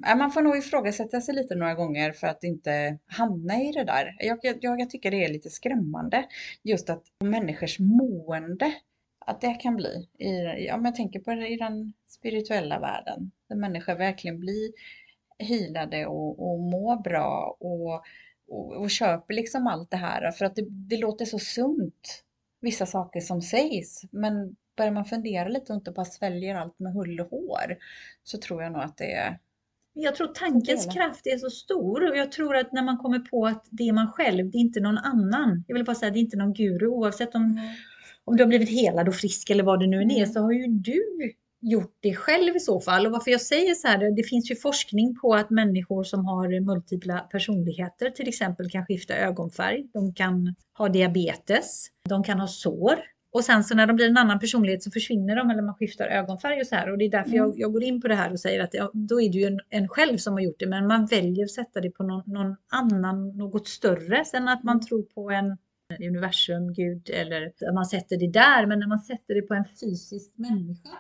Mm. 0.06 0.18
Man 0.20 0.32
får 0.32 0.42
nog 0.42 0.58
ifrågasätta 0.58 1.22
sig 1.22 1.36
lite 1.36 1.56
några 1.56 1.74
gånger 1.74 2.12
för 2.12 2.28
att 2.28 2.44
inte 2.44 2.98
hamna 3.06 3.62
i 3.62 3.72
det 3.72 3.84
där. 3.84 4.16
Jag, 4.20 4.40
jag, 4.42 4.58
jag 4.62 4.90
tycker 4.90 5.12
det 5.12 5.26
är 5.26 5.30
lite 5.30 5.50
skrämmande 5.50 6.26
just 6.64 6.90
att 6.90 7.04
människors 7.24 7.80
mående, 7.80 8.74
att 9.26 9.42
det 9.42 9.54
kan 9.54 9.76
bli, 9.76 10.08
i, 10.20 10.32
men 10.72 10.86
jag 10.86 10.96
tänker 10.96 11.20
på 11.20 11.32
det 11.32 11.48
i 11.48 11.58
den 11.58 11.94
spirituella 12.08 12.80
världen, 12.80 13.32
där 13.50 13.56
människor 13.56 13.96
verkligen 13.96 14.40
blir 14.40 14.72
healade 15.40 16.06
och, 16.06 16.52
och 16.52 16.60
mår 16.60 17.04
bra 17.04 17.58
och 17.60 18.04
och, 18.48 18.76
och 18.76 18.90
köper 18.90 19.34
liksom 19.34 19.68
allt 19.68 19.92
det 19.92 19.98
här 19.98 20.32
för 20.32 20.46
att 20.46 20.56
det, 20.56 20.66
det 20.70 20.98
låter 20.98 21.26
så 21.26 21.40
sunt, 21.40 22.24
vissa 22.62 22.86
saker 22.86 23.20
som 23.20 23.42
sägs. 23.42 24.02
Men 24.12 24.56
börjar 24.78 24.92
man 24.92 25.06
fundera 25.06 25.50
lite 25.50 25.74
och 25.74 25.78
inte 25.78 25.92
bara 25.92 26.06
sväljer 26.06 26.56
allt 26.56 26.80
med 26.80 26.94
hull 26.94 27.20
och 27.20 27.30
hår 27.30 27.78
så 28.24 28.38
tror 28.38 28.64
jag 28.64 28.72
nog 28.72 28.82
att 28.82 28.98
det 28.98 29.14
är 29.14 29.40
jag 30.00 30.16
tror 30.16 30.28
tankens 30.28 30.94
kraft 30.94 31.28
är 31.28 31.38
så 31.38 31.50
stor 31.50 32.10
och 32.10 32.18
jag 32.18 32.32
tror 32.32 32.56
att 32.56 32.72
när 32.74 32.84
man 32.84 32.98
kommer 32.98 33.20
på 33.20 33.46
att 33.46 33.66
det 33.72 33.84
är 33.90 33.94
man 33.94 34.12
själv, 34.12 34.52
det 34.52 34.58
är 34.58 34.60
inte 34.60 34.80
någon 34.80 34.98
annan. 34.98 35.64
Jag 35.68 35.76
vill 35.76 35.86
bara 35.86 35.96
säga, 35.96 36.12
det 36.12 36.20
är 36.20 36.22
inte 36.22 36.38
någon 36.38 36.54
guru 36.54 36.88
oavsett 36.88 37.36
om, 37.36 37.60
om 38.26 38.38
du 38.38 38.44
har 38.44 38.48
blivit 38.48 38.70
helad 38.70 39.08
och 39.08 39.16
frisk 39.16 39.50
eller 39.50 39.64
vad 39.64 39.80
det 39.80 39.88
nu 39.88 40.02
än 40.02 40.12
är, 40.12 40.26
så 40.26 40.42
har 40.42 40.52
ju 40.52 40.68
du 40.68 41.34
gjort 41.62 41.98
det 42.00 42.16
själv 42.16 42.56
i 42.56 42.60
så 42.60 42.80
fall. 42.80 43.06
Och 43.06 43.12
varför 43.12 43.32
jag 43.32 43.42
säger 43.42 43.74
så 43.74 43.88
här, 43.88 44.16
det 44.16 44.24
finns 44.24 44.52
ju 44.52 44.56
forskning 44.56 45.16
på 45.22 45.34
att 45.34 45.50
människor 45.50 46.04
som 46.04 46.26
har 46.26 46.60
multipla 46.60 47.20
personligheter 47.20 48.10
till 48.10 48.28
exempel 48.28 48.70
kan 48.70 48.86
skifta 48.86 49.16
ögonfärg, 49.16 49.88
de 49.94 50.14
kan 50.14 50.56
ha 50.78 50.90
diabetes, 50.90 51.88
de 52.10 52.24
kan 52.24 52.40
ha 52.40 52.48
sår. 52.48 52.96
Och 53.32 53.44
sen 53.44 53.64
så 53.64 53.76
när 53.76 53.88
de 53.88 53.96
blir 53.96 54.10
en 54.10 54.18
annan 54.18 54.40
personlighet 54.40 54.84
så 54.84 54.92
försvinner 54.92 55.36
de 55.36 55.50
eller 55.50 55.62
man 55.62 55.76
skiftar 55.76 56.08
ögonfärg 56.08 56.62
och 56.62 56.68
så 56.68 56.76
här. 56.76 56.92
Och 56.92 56.98
det 56.98 57.06
är 57.06 57.10
därför 57.10 57.30
mm. 57.30 57.38
jag, 57.38 57.60
jag, 57.60 57.74
går 57.74 57.84
in 57.84 58.02
på 58.02 58.08
det 58.08 58.16
här 58.16 58.32
och 58.32 58.40
säger 58.40 58.64
att 58.64 58.74
ja, 58.74 58.92
då 58.94 59.22
är 59.22 59.32
det 59.32 59.38
ju 59.38 59.46
en, 59.46 59.60
en, 59.70 59.88
själv 59.88 60.18
som 60.18 60.34
har 60.34 60.40
gjort 60.42 60.60
det. 60.60 60.68
Men 60.68 60.88
man 60.88 61.06
väljer 61.06 61.44
att 61.44 61.52
sätta 61.52 61.82
det 61.82 61.90
på 61.90 62.04
någon, 62.04 62.24
någon 62.26 62.56
annan, 62.68 63.38
något 63.38 63.68
större. 63.68 64.26
Sen 64.26 64.48
att 64.48 64.64
man 64.64 64.76
mm. 64.76 64.86
tror 64.86 65.02
på 65.02 65.32
en 65.32 65.58
universum, 66.08 66.74
Gud 66.74 67.10
eller 67.10 67.74
man 67.74 67.86
sätter 67.86 68.18
det 68.18 68.32
där. 68.32 68.66
Men 68.66 68.80
när 68.80 68.88
man 68.88 69.00
sätter 69.00 69.36
det 69.36 69.42
på 69.42 69.54
en 69.54 69.66
fysisk 69.82 70.32
människa 70.36 70.98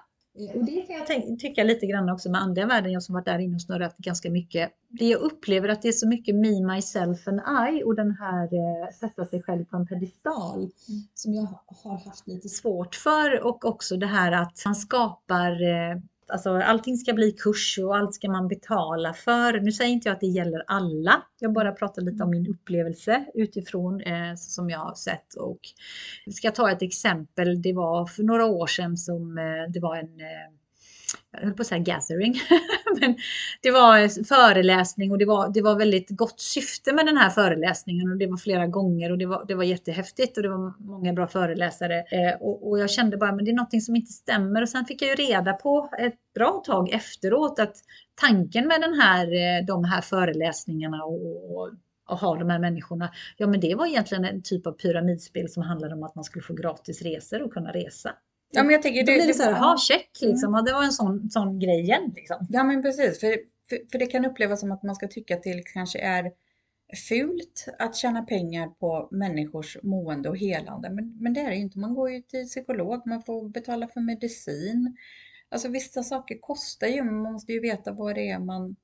och 0.56 0.66
det 0.66 0.82
kan 0.82 0.96
jag 1.08 1.40
tycka 1.40 1.64
lite 1.64 1.86
grann 1.86 2.10
också 2.10 2.32
med 2.32 2.42
andliga 2.42 2.66
världen, 2.66 2.92
jag 2.92 3.04
som 3.04 3.14
varit 3.14 3.26
där 3.26 3.40
inne 3.40 3.56
och 3.56 3.62
snurrat 3.62 3.98
ganska 3.98 4.30
mycket. 4.30 4.72
Det 4.90 5.06
jag 5.06 5.22
upplever 5.22 5.70
att 5.70 5.82
det 5.82 5.88
är 5.88 5.92
så 5.92 6.08
mycket 6.08 6.36
me, 6.36 6.76
myself 6.76 7.28
and 7.28 7.42
I 7.70 7.84
och 7.84 7.96
den 7.96 8.12
här 8.12 8.44
eh, 8.44 8.92
sätta 9.00 9.26
sig 9.26 9.44
själv 9.44 9.66
på 9.66 9.78
en 9.78 9.88
pedestal 9.88 10.58
mm. 10.60 11.02
som 11.14 11.34
jag 11.34 11.48
har 11.68 11.98
haft 12.06 12.28
lite 12.28 12.50
svårt 12.50 12.96
för 12.96 13.46
och 13.46 13.66
också 13.66 13.98
det 13.98 14.08
här 14.08 14.32
att 14.32 14.62
man 14.66 14.76
skapar 14.76 15.52
eh, 15.52 15.98
Alltså 16.30 16.50
allting 16.50 16.98
ska 16.98 17.14
bli 17.14 17.32
kurs 17.32 17.80
och 17.80 17.98
allt 17.98 18.14
ska 18.14 18.32
man 18.32 18.48
betala 18.48 19.14
för. 19.14 19.60
Nu 19.60 19.72
säger 19.72 19.92
inte 19.92 20.10
jag 20.10 20.14
att 20.14 20.22
det 20.22 20.28
gäller 20.28 20.64
alla. 20.68 21.24
Jag 21.40 21.54
bara 21.54 21.72
pratar 21.72 22.02
lite 22.02 22.24
om 22.24 22.30
min 22.30 22.48
upplevelse 22.48 23.26
utifrån 23.34 24.02
eh, 24.02 24.36
som 24.36 24.70
jag 24.70 24.80
har 24.80 24.96
sett. 24.96 25.34
Och 25.34 25.60
ska 26.32 26.52
ta 26.52 26.72
ett 26.72 26.82
exempel. 26.82 27.62
Det 27.62 27.74
var 27.74 28.06
för 28.06 28.24
några 28.24 28.46
år 28.46 28.68
sedan 28.68 28.98
som 28.98 29.38
eh, 29.38 29.72
det 29.74 29.80
var 29.80 29.96
en 29.96 30.20
eh, 30.20 30.54
jag 31.32 31.40
höll 31.40 31.54
på 31.54 31.62
att 31.62 31.68
säga 31.68 31.80
gathering, 31.80 32.36
men 33.00 33.16
det 33.62 33.72
var 33.72 34.24
föreläsning 34.24 35.12
och 35.12 35.18
det 35.18 35.26
var, 35.26 35.50
det 35.54 35.62
var 35.62 35.76
väldigt 35.76 36.10
gott 36.10 36.40
syfte 36.40 36.94
med 36.94 37.06
den 37.06 37.18
här 37.18 37.30
föreläsningen 37.30 38.12
och 38.12 38.18
det 38.18 38.28
var 38.28 38.38
flera 38.38 38.68
gånger 38.68 39.12
och 39.12 39.18
det 39.18 39.26
var, 39.26 39.46
det 39.48 39.56
var 39.56 39.64
jättehäftigt 39.64 40.38
och 40.38 40.44
det 40.44 40.50
var 40.50 40.74
många 40.80 41.14
bra 41.14 41.28
föreläsare 41.28 41.98
eh, 42.00 42.42
och, 42.42 42.70
och, 42.70 42.80
jag 42.80 42.90
kände 42.90 43.18
bara 43.18 43.36
men 43.36 43.46
det 43.46 43.52
är 43.52 43.56
någonting 43.56 43.82
som 43.82 43.96
inte 43.96 44.12
stämmer 44.12 44.62
och 44.62 44.70
sen 44.70 44.86
fick 44.86 45.02
jag 45.02 45.10
ju 45.10 45.16
reda 45.16 45.54
på 45.54 45.90
ett 46.00 46.34
bra 46.36 46.64
tag 46.66 46.90
efteråt 46.90 47.60
att 47.60 47.76
tanken 48.16 48.68
med 48.68 48.82
den 48.82 48.94
här, 48.94 49.26
eh, 49.26 49.66
de 49.66 49.84
här 49.84 50.02
föreläsningarna 50.02 51.04
och, 51.04 51.58
och 51.58 51.70
och 52.10 52.18
ha 52.18 52.36
de 52.36 52.50
här 52.50 52.60
människorna. 52.60 53.12
Ja, 53.38 53.48
men 53.48 53.60
det 53.60 53.76
var 53.76 53.86
egentligen 53.86 54.26
en 54.26 54.42
typ 54.42 54.68
av 54.68 54.72
pyramidspel 54.72 55.50
som 55.50 55.64
handlade 55.64 55.94
om 55.94 56.04
att 56.04 56.16
man 56.16 56.24
skulle 56.24 56.44
få 56.44 56.54
gratis 56.54 57.02
resor 57.02 57.42
och 57.42 57.54
kunna 57.54 57.72
resa. 57.72 58.12
Ja, 58.52 58.64
men 58.64 58.72
jag 58.72 58.82
tänker, 58.82 59.04
det, 59.04 59.12
Då 59.12 59.18
blir 59.18 59.28
det 59.28 59.34
så 59.34 59.44
här, 59.44 59.54
ha 59.54 59.78
check 59.78 60.10
liksom. 60.22 60.50
Mm. 60.50 60.58
Ja, 60.58 60.62
det 60.62 60.74
var 60.74 60.84
en 60.84 60.92
sån, 60.92 61.30
sån 61.30 61.60
grej 61.60 61.80
igen 61.80 62.14
liksom. 62.16 62.48
Ja, 62.50 62.64
men 62.64 62.82
precis. 62.82 63.20
För, 63.20 63.38
för, 63.70 63.80
för, 63.92 64.00
det 64.00 64.06
kan 64.06 64.26
upplevas 64.26 64.60
som 64.60 64.72
att 64.72 64.84
man 64.84 64.96
ska 64.96 65.08
tycka 65.08 65.36
att 65.36 65.44
det 65.44 65.62
kanske 65.74 66.00
är 66.00 66.32
fult 67.10 67.68
att 67.80 67.96
tjäna 67.96 68.22
pengar 68.22 68.68
på 68.68 69.08
människors 69.12 69.78
mående 69.84 70.30
och 70.30 70.38
helande. 70.38 70.90
Men, 70.90 71.18
men 71.20 71.34
det 71.34 71.40
är 71.40 71.50
det 71.50 71.56
ju 71.56 71.62
inte. 71.62 71.80
Man 71.80 71.94
går 71.94 72.12
ju 72.12 72.22
till 72.22 72.46
psykolog, 72.46 73.08
man 73.08 73.24
får 73.24 73.50
betala 73.50 73.88
för 73.88 74.02
medicin. 74.02 74.98
Alltså 75.50 75.68
vissa 75.68 76.04
saker 76.04 76.38
kostar 76.40 76.88
ju, 76.88 77.04
men 77.04 77.22
man 77.22 77.34
måste 77.34 77.54
ju 77.54 77.60
veta 77.60 77.92
vad 77.92 78.16
det 78.16 78.30
är 78.30 78.40
man 78.40 78.76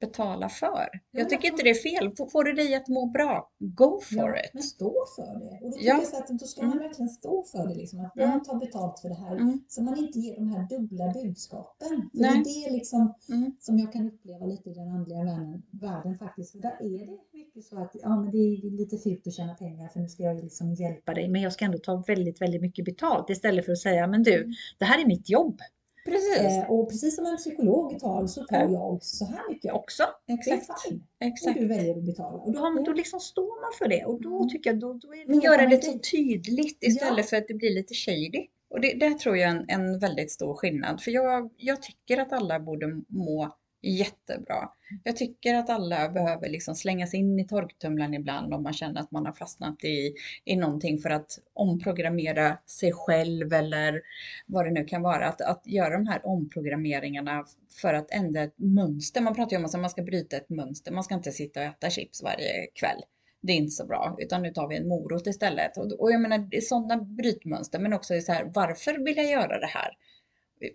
betala 0.00 0.48
för. 0.48 0.88
Jag 1.10 1.28
tycker 1.28 1.48
inte 1.48 1.62
det 1.62 1.70
är 1.70 1.74
fel. 1.74 2.30
Får 2.32 2.44
du 2.44 2.52
dig 2.52 2.74
att 2.74 2.88
må 2.88 3.06
bra, 3.06 3.50
go 3.58 4.00
for 4.00 4.18
ja, 4.18 4.44
it. 4.44 4.50
Men 4.54 4.62
stå 4.62 4.94
för 5.16 5.38
det. 5.40 5.64
Och 5.64 5.70
då 5.70 5.76
ja. 5.80 5.94
jag 5.94 6.06
så 6.06 6.16
att 6.16 6.28
då 6.28 6.46
ska 6.46 6.62
man 6.62 6.72
mm. 6.72 6.84
verkligen 6.84 7.08
stå 7.08 7.44
för 7.52 7.68
det. 7.68 7.74
Liksom, 7.74 8.00
att 8.00 8.12
jag 8.14 8.28
mm. 8.28 8.44
tar 8.44 8.56
betalt 8.56 9.00
för 9.00 9.08
det 9.08 9.14
här. 9.14 9.36
Mm. 9.36 9.60
Så 9.68 9.82
man 9.82 9.98
inte 9.98 10.18
ger 10.18 10.34
de 10.36 10.48
här 10.48 10.68
dubbla 10.68 11.12
budskapen. 11.12 11.88
För 11.88 12.20
Nej. 12.20 12.42
det 12.44 12.50
är 12.50 12.70
det 12.70 12.76
liksom, 12.76 13.14
mm. 13.28 13.56
som 13.60 13.78
jag 13.78 13.92
kan 13.92 14.06
uppleva 14.06 14.46
lite 14.46 14.70
i 14.70 14.74
den 14.74 14.88
andliga 14.88 15.24
världen, 15.24 15.62
världen 15.70 16.18
faktiskt. 16.18 16.52
För 16.52 16.58
där 16.58 16.76
är 16.80 17.06
det 17.06 17.18
mycket 17.32 17.64
så 17.64 17.78
att 17.82 17.90
ja, 18.02 18.20
men 18.20 18.30
det 18.30 18.38
är 18.38 18.70
lite 18.70 18.98
fult 18.98 19.26
att 19.26 19.34
tjäna 19.34 19.54
pengar 19.54 19.88
för 19.88 20.00
nu 20.00 20.08
ska 20.08 20.22
jag 20.22 20.36
liksom 20.36 20.74
hjälpa 20.74 21.14
dig. 21.14 21.28
Men 21.28 21.42
jag 21.42 21.52
ska 21.52 21.64
ändå 21.64 21.78
ta 21.78 22.04
väldigt, 22.06 22.40
väldigt 22.40 22.62
mycket 22.62 22.84
betalt 22.84 23.30
istället 23.30 23.64
för 23.64 23.72
att 23.72 23.78
säga 23.78 24.06
men 24.06 24.22
du, 24.22 24.34
mm. 24.34 24.52
det 24.78 24.84
här 24.84 25.02
är 25.02 25.06
mitt 25.06 25.30
jobb. 25.30 25.60
Precis. 26.04 26.38
Eh, 26.40 26.70
och 26.70 26.88
precis 26.90 27.16
som 27.16 27.26
en 27.26 27.36
psykolog 27.36 27.98
tar 28.00 28.26
så 28.26 28.44
tar 28.44 28.68
jag 28.68 29.02
så 29.02 29.24
här 29.24 29.48
mycket 29.48 29.72
också. 29.72 30.02
Exakt. 30.28 30.86
Exakt. 31.20 31.56
Och 31.56 31.62
du 31.62 31.68
väljer 31.68 31.96
att 31.98 32.04
betala. 32.04 32.38
Och 32.38 32.52
då, 32.52 32.82
då 32.86 32.92
liksom 32.92 33.20
står 33.20 33.62
man 33.62 33.72
för 33.78 33.88
det 33.88 34.04
och 34.04 34.22
då 34.22 34.36
mm. 34.36 34.48
tycker 34.48 34.70
jag 34.70 34.80
då, 34.80 34.92
då 34.92 35.14
är 35.14 35.26
det 35.26 35.46
göra 35.46 35.66
det 35.66 35.84
så 35.84 35.98
tydligt 35.98 36.84
istället 36.84 37.18
ja. 37.18 37.22
för 37.22 37.36
att 37.36 37.48
det 37.48 37.54
blir 37.54 37.74
lite 37.74 37.94
shady. 37.94 38.46
Och 38.70 38.80
det, 38.80 38.94
det 38.94 39.18
tror 39.18 39.36
jag 39.36 39.50
är 39.50 39.56
en, 39.56 39.64
en 39.68 39.98
väldigt 39.98 40.30
stor 40.30 40.54
skillnad. 40.54 41.02
För 41.02 41.10
jag, 41.10 41.50
jag 41.56 41.82
tycker 41.82 42.18
att 42.18 42.32
alla 42.32 42.60
borde 42.60 43.02
må 43.08 43.56
jättebra. 43.84 44.68
Jag 45.04 45.16
tycker 45.16 45.54
att 45.54 45.70
alla 45.70 46.08
behöver 46.08 46.48
liksom 46.48 46.74
slängas 46.74 47.14
in 47.14 47.40
i 47.40 47.46
torktumlaren 47.46 48.14
ibland 48.14 48.54
om 48.54 48.62
man 48.62 48.72
känner 48.72 49.00
att 49.00 49.10
man 49.10 49.26
har 49.26 49.32
fastnat 49.32 49.84
i, 49.84 50.14
i 50.44 50.56
någonting 50.56 50.98
för 50.98 51.10
att 51.10 51.38
omprogrammera 51.54 52.58
sig 52.66 52.92
själv 52.92 53.52
eller 53.52 54.02
vad 54.46 54.64
det 54.64 54.70
nu 54.70 54.84
kan 54.84 55.02
vara. 55.02 55.28
Att, 55.28 55.40
att 55.40 55.62
göra 55.66 55.94
de 55.94 56.06
här 56.06 56.26
omprogrammeringarna 56.26 57.44
för 57.80 57.94
att 57.94 58.10
ändra 58.10 58.42
ett 58.42 58.58
mönster. 58.58 59.20
Man 59.20 59.34
pratar 59.34 59.50
ju 59.50 59.58
om 59.58 59.64
att 59.64 59.80
man 59.80 59.90
ska 59.90 60.02
bryta 60.02 60.36
ett 60.36 60.48
mönster. 60.50 60.92
Man 60.92 61.04
ska 61.04 61.14
inte 61.14 61.32
sitta 61.32 61.60
och 61.60 61.66
äta 61.66 61.90
chips 61.90 62.22
varje 62.22 62.66
kväll. 62.74 63.02
det 63.42 63.52
är 63.52 63.56
inte 63.56 63.70
så 63.70 63.86
bra, 63.86 64.16
utan 64.18 64.42
nu 64.42 64.50
tar 64.50 64.68
vi 64.68 64.76
en 64.76 64.88
morot 64.88 65.26
istället. 65.26 65.76
Och, 65.76 65.92
och 65.92 66.12
jag 66.12 66.20
menar, 66.20 66.38
det 66.38 66.56
är 66.56 66.60
sådana 66.60 66.96
brytmönster, 66.96 67.78
men 67.78 67.92
också 67.92 68.20
så 68.20 68.32
här, 68.32 68.50
varför 68.54 69.04
vill 69.04 69.16
jag 69.16 69.30
göra 69.30 69.60
det 69.60 69.66
här? 69.66 69.90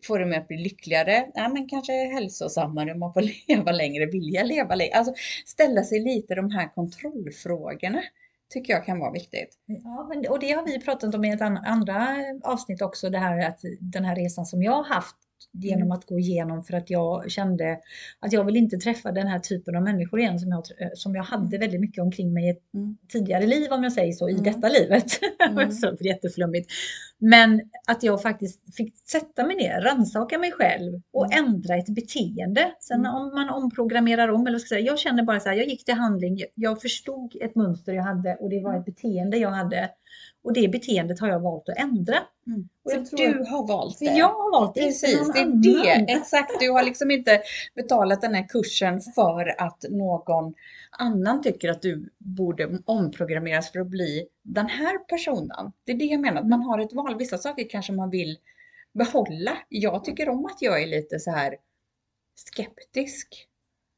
Får 0.08 0.20
det 0.20 0.26
mig 0.26 0.38
att 0.38 0.48
bli 0.48 0.58
lyckligare? 0.58 1.32
Ja, 1.34 1.50
men 1.50 1.70
kanske 1.70 1.94
hälsosammare, 1.94 2.96
man 2.96 3.14
får 3.14 3.22
leva 3.48 3.72
längre, 3.72 4.06
vilja 4.06 4.44
leva 4.44 4.76
längre? 4.76 4.94
Alltså 4.94 5.14
ställa 5.46 5.84
sig 5.84 6.00
lite 6.00 6.36
de 6.36 6.52
här 6.52 6.68
kontrollfrågorna 6.76 8.02
tycker 8.50 8.74
jag 8.74 8.86
kan 8.86 9.00
vara 9.00 9.12
viktigt. 9.12 9.58
Ja, 9.66 10.06
men, 10.10 10.30
och 10.30 10.40
det 10.40 10.52
har 10.52 10.66
vi 10.66 10.82
pratat 10.82 11.16
om 11.16 11.26
i 11.26 11.32
ett 11.32 11.42
andra 11.42 12.18
avsnitt 12.44 12.82
också, 12.82 13.10
det 13.10 13.18
här 13.18 13.48
att 13.48 13.60
den 13.80 14.06
här 14.06 14.16
resan 14.16 14.46
som 14.46 14.64
jag 14.64 14.72
har 14.72 14.84
haft 14.84 15.16
genom 15.52 15.82
mm. 15.82 15.92
att 15.92 16.06
gå 16.06 16.20
igenom 16.20 16.64
för 16.64 16.74
att 16.74 16.90
jag 16.90 17.32
kände 17.32 17.80
att 18.20 18.34
jag 18.34 18.44
vill 18.44 18.58
inte 18.58 18.78
träffa 18.78 19.12
den 19.12 19.28
här 19.28 19.40
typen 19.40 19.76
av 19.76 19.84
människor 19.84 20.20
igen 20.20 20.40
som 20.40 20.50
jag, 20.50 20.64
som 20.98 21.16
jag 21.16 21.24
hade 21.24 21.56
mm. 21.56 21.60
väldigt 21.60 21.82
mycket 21.82 22.02
omkring 22.02 22.34
mig 22.34 22.48
i 22.48 22.50
ett 22.50 22.74
mm. 22.74 22.98
tidigare 23.08 23.48
liv 23.48 23.72
om 23.72 23.84
jag 23.84 23.94
säger 23.94 24.14
så, 24.14 24.30
i 24.30 24.32
mm. 24.32 24.44
detta 24.44 24.70
livet. 24.70 25.06
Mm. 25.50 25.72
så 25.72 25.98
jätteflummigt. 26.00 26.72
Men 27.18 27.62
att 27.88 28.04
jag 28.04 28.22
faktiskt 28.22 28.76
fick 28.76 28.98
sätta 28.98 29.46
mig 29.46 29.56
ner, 29.56 29.82
rannsaka 29.82 30.38
mig 30.38 30.52
själv 30.52 31.02
och 31.14 31.34
ändra 31.34 31.76
ett 31.76 31.90
beteende. 31.90 32.72
Sen 32.80 33.06
om 33.06 33.32
man 33.34 33.50
omprogrammerar 33.50 34.28
om, 34.28 34.48
eller 34.48 34.60
ska 34.60 34.68
säga, 34.68 34.86
jag 34.86 35.00
känner 35.00 35.24
bara 35.24 35.40
så 35.40 35.50
här, 35.50 35.56
jag 35.56 35.68
gick 35.68 35.86
till 35.86 35.94
handling, 35.94 36.44
jag 36.56 36.82
förstod 36.82 37.36
ett 37.42 37.56
mönster 37.56 37.94
jag 37.94 38.04
hade 38.04 38.36
och 38.36 38.50
det 38.50 38.62
var 38.64 38.76
ett 38.76 38.86
beteende 38.86 39.38
jag 39.38 39.52
hade. 39.52 39.90
Och 40.44 40.54
det 40.54 40.68
beteendet 40.68 41.20
har 41.20 41.28
jag 41.28 41.40
valt 41.40 41.70
att 41.70 41.78
ändra. 41.78 42.18
Mm. 42.48 42.70
Och 42.84 42.92
för 43.08 43.18
du 43.18 43.46
har 43.50 43.68
valt 43.68 44.00
det. 44.00 44.06
jag 44.06 44.28
har 44.28 44.52
valt 44.52 44.76
det. 44.76 44.82
Precis, 44.82 45.34
det 45.34 45.40
är 45.40 46.06
det. 46.06 46.12
Exakt, 46.12 46.60
du 46.60 46.70
har 46.70 46.84
liksom 46.84 47.12
inte 47.12 47.42
betalat 47.76 48.22
den 48.22 48.34
här 48.34 48.48
kursen 48.48 49.02
för 49.02 49.62
att 49.62 49.86
någon 49.90 50.54
annan 50.92 51.42
tycker 51.42 51.70
att 51.70 51.82
du 51.82 52.10
borde 52.18 52.80
omprogrammeras 52.86 53.72
för 53.72 53.80
att 53.80 53.88
bli 53.88 54.28
den 54.44 54.68
här 54.68 54.98
personen. 54.98 55.72
Det 55.84 55.92
är 55.92 55.96
det 55.96 56.06
jag 56.06 56.22
menar, 56.22 56.42
att 56.42 56.48
man 56.48 56.62
har 56.62 56.80
ett 56.80 56.94
val. 56.94 57.18
Vissa 57.18 57.38
saker 57.38 57.70
kanske 57.70 57.94
man 57.94 58.10
vill 58.10 58.38
behålla. 58.94 59.58
Jag 59.70 60.04
tycker 60.04 60.30
om 60.30 60.46
att 60.46 60.62
jag 60.62 60.84
är 60.84 60.88
lite 60.88 61.20
så 61.20 61.32
här 61.32 61.56
skeptisk 62.36 63.48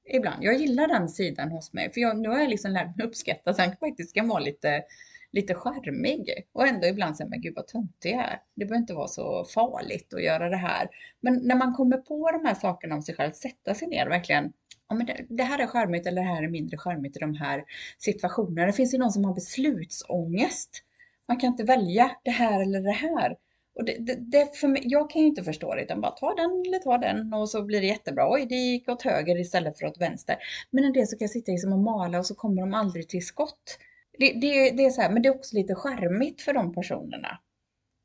ibland. 0.09 0.43
Jag 0.43 0.55
gillar 0.55 0.87
den 0.87 1.09
sidan 1.09 1.51
hos 1.51 1.73
mig, 1.73 1.93
för 1.93 2.01
jag, 2.01 2.17
nu 2.17 2.29
har 2.29 2.39
jag 2.39 2.49
liksom 2.49 2.71
lärt 2.71 2.97
mig 2.97 3.07
uppskatta 3.07 3.49
att 3.49 3.57
den 3.57 3.75
faktiskt 3.75 4.15
kan 4.15 4.27
vara 4.27 4.39
lite 4.39 4.83
lite 5.31 5.53
charmig 5.53 6.29
och 6.53 6.67
ändå 6.67 6.87
ibland 6.87 7.17
säga, 7.17 7.29
men 7.29 7.41
gud 7.41 7.53
vad 7.55 7.67
töntig 7.67 8.11
jag 8.11 8.19
är. 8.19 8.41
Det 8.55 8.65
behöver 8.65 8.81
inte 8.81 8.93
vara 8.93 9.07
så 9.07 9.45
farligt 9.45 10.13
att 10.13 10.23
göra 10.23 10.49
det 10.49 10.57
här. 10.57 10.89
Men 11.21 11.39
när 11.43 11.55
man 11.55 11.73
kommer 11.73 11.97
på 11.97 12.31
de 12.31 12.45
här 12.45 12.55
sakerna 12.55 12.95
om 12.95 13.01
sig 13.01 13.15
själv, 13.15 13.31
sätta 13.31 13.73
sig 13.73 13.87
ner 13.87 14.05
och 14.05 14.11
verkligen 14.11 14.53
Ja, 14.91 14.95
men 14.95 15.05
det, 15.05 15.25
det 15.29 15.43
här 15.43 15.59
är 15.59 15.67
charmigt 15.67 16.07
eller 16.07 16.21
det 16.21 16.27
här 16.27 16.43
är 16.43 16.47
mindre 16.47 16.77
charmigt 16.77 17.17
i 17.17 17.19
de 17.19 17.33
här 17.35 17.63
situationerna. 17.97 18.67
Det 18.67 18.73
finns 18.73 18.93
ju 18.93 18.97
någon 18.97 19.11
som 19.11 19.25
har 19.25 19.33
beslutsångest. 19.33 20.83
Man 21.27 21.37
kan 21.37 21.47
inte 21.47 21.63
välja 21.63 22.11
det 22.23 22.31
här 22.31 22.61
eller 22.61 22.81
det 22.81 22.91
här. 22.91 23.35
Och 23.75 23.85
det, 23.85 23.97
det, 23.99 24.15
det 24.15 24.57
för 24.57 24.67
mig, 24.67 24.81
jag 24.85 25.09
kan 25.09 25.21
ju 25.21 25.27
inte 25.27 25.43
förstå 25.43 25.75
det 25.75 25.83
utan 25.83 26.01
bara 26.01 26.11
ta 26.11 26.35
den 26.35 26.63
eller 26.67 26.79
ta 26.79 26.97
den 26.97 27.33
och 27.33 27.49
så 27.49 27.63
blir 27.63 27.81
det 27.81 27.87
jättebra. 27.87 28.33
Oj, 28.33 28.45
det 28.49 28.55
gick 28.55 28.89
åt 28.89 29.01
höger 29.01 29.39
istället 29.39 29.79
för 29.79 29.85
åt 29.85 30.01
vänster. 30.01 30.35
Men 30.69 30.83
en 30.83 30.93
del 30.93 31.07
så 31.07 31.17
kan 31.17 31.25
jag 31.25 31.31
sitta 31.31 31.51
liksom 31.51 31.73
och 31.73 31.79
mala 31.79 32.19
och 32.19 32.25
så 32.25 32.35
kommer 32.35 32.61
de 32.61 32.73
aldrig 32.73 33.09
till 33.09 33.25
skott 33.25 33.77
det, 34.17 34.33
det, 34.33 34.71
det 34.71 34.85
är 34.85 34.89
så 34.89 35.01
här, 35.01 35.09
men 35.09 35.21
det 35.21 35.29
är 35.29 35.35
också 35.35 35.55
lite 35.55 35.75
charmigt 35.75 36.41
för 36.41 36.53
de 36.53 36.73
personerna. 36.73 37.39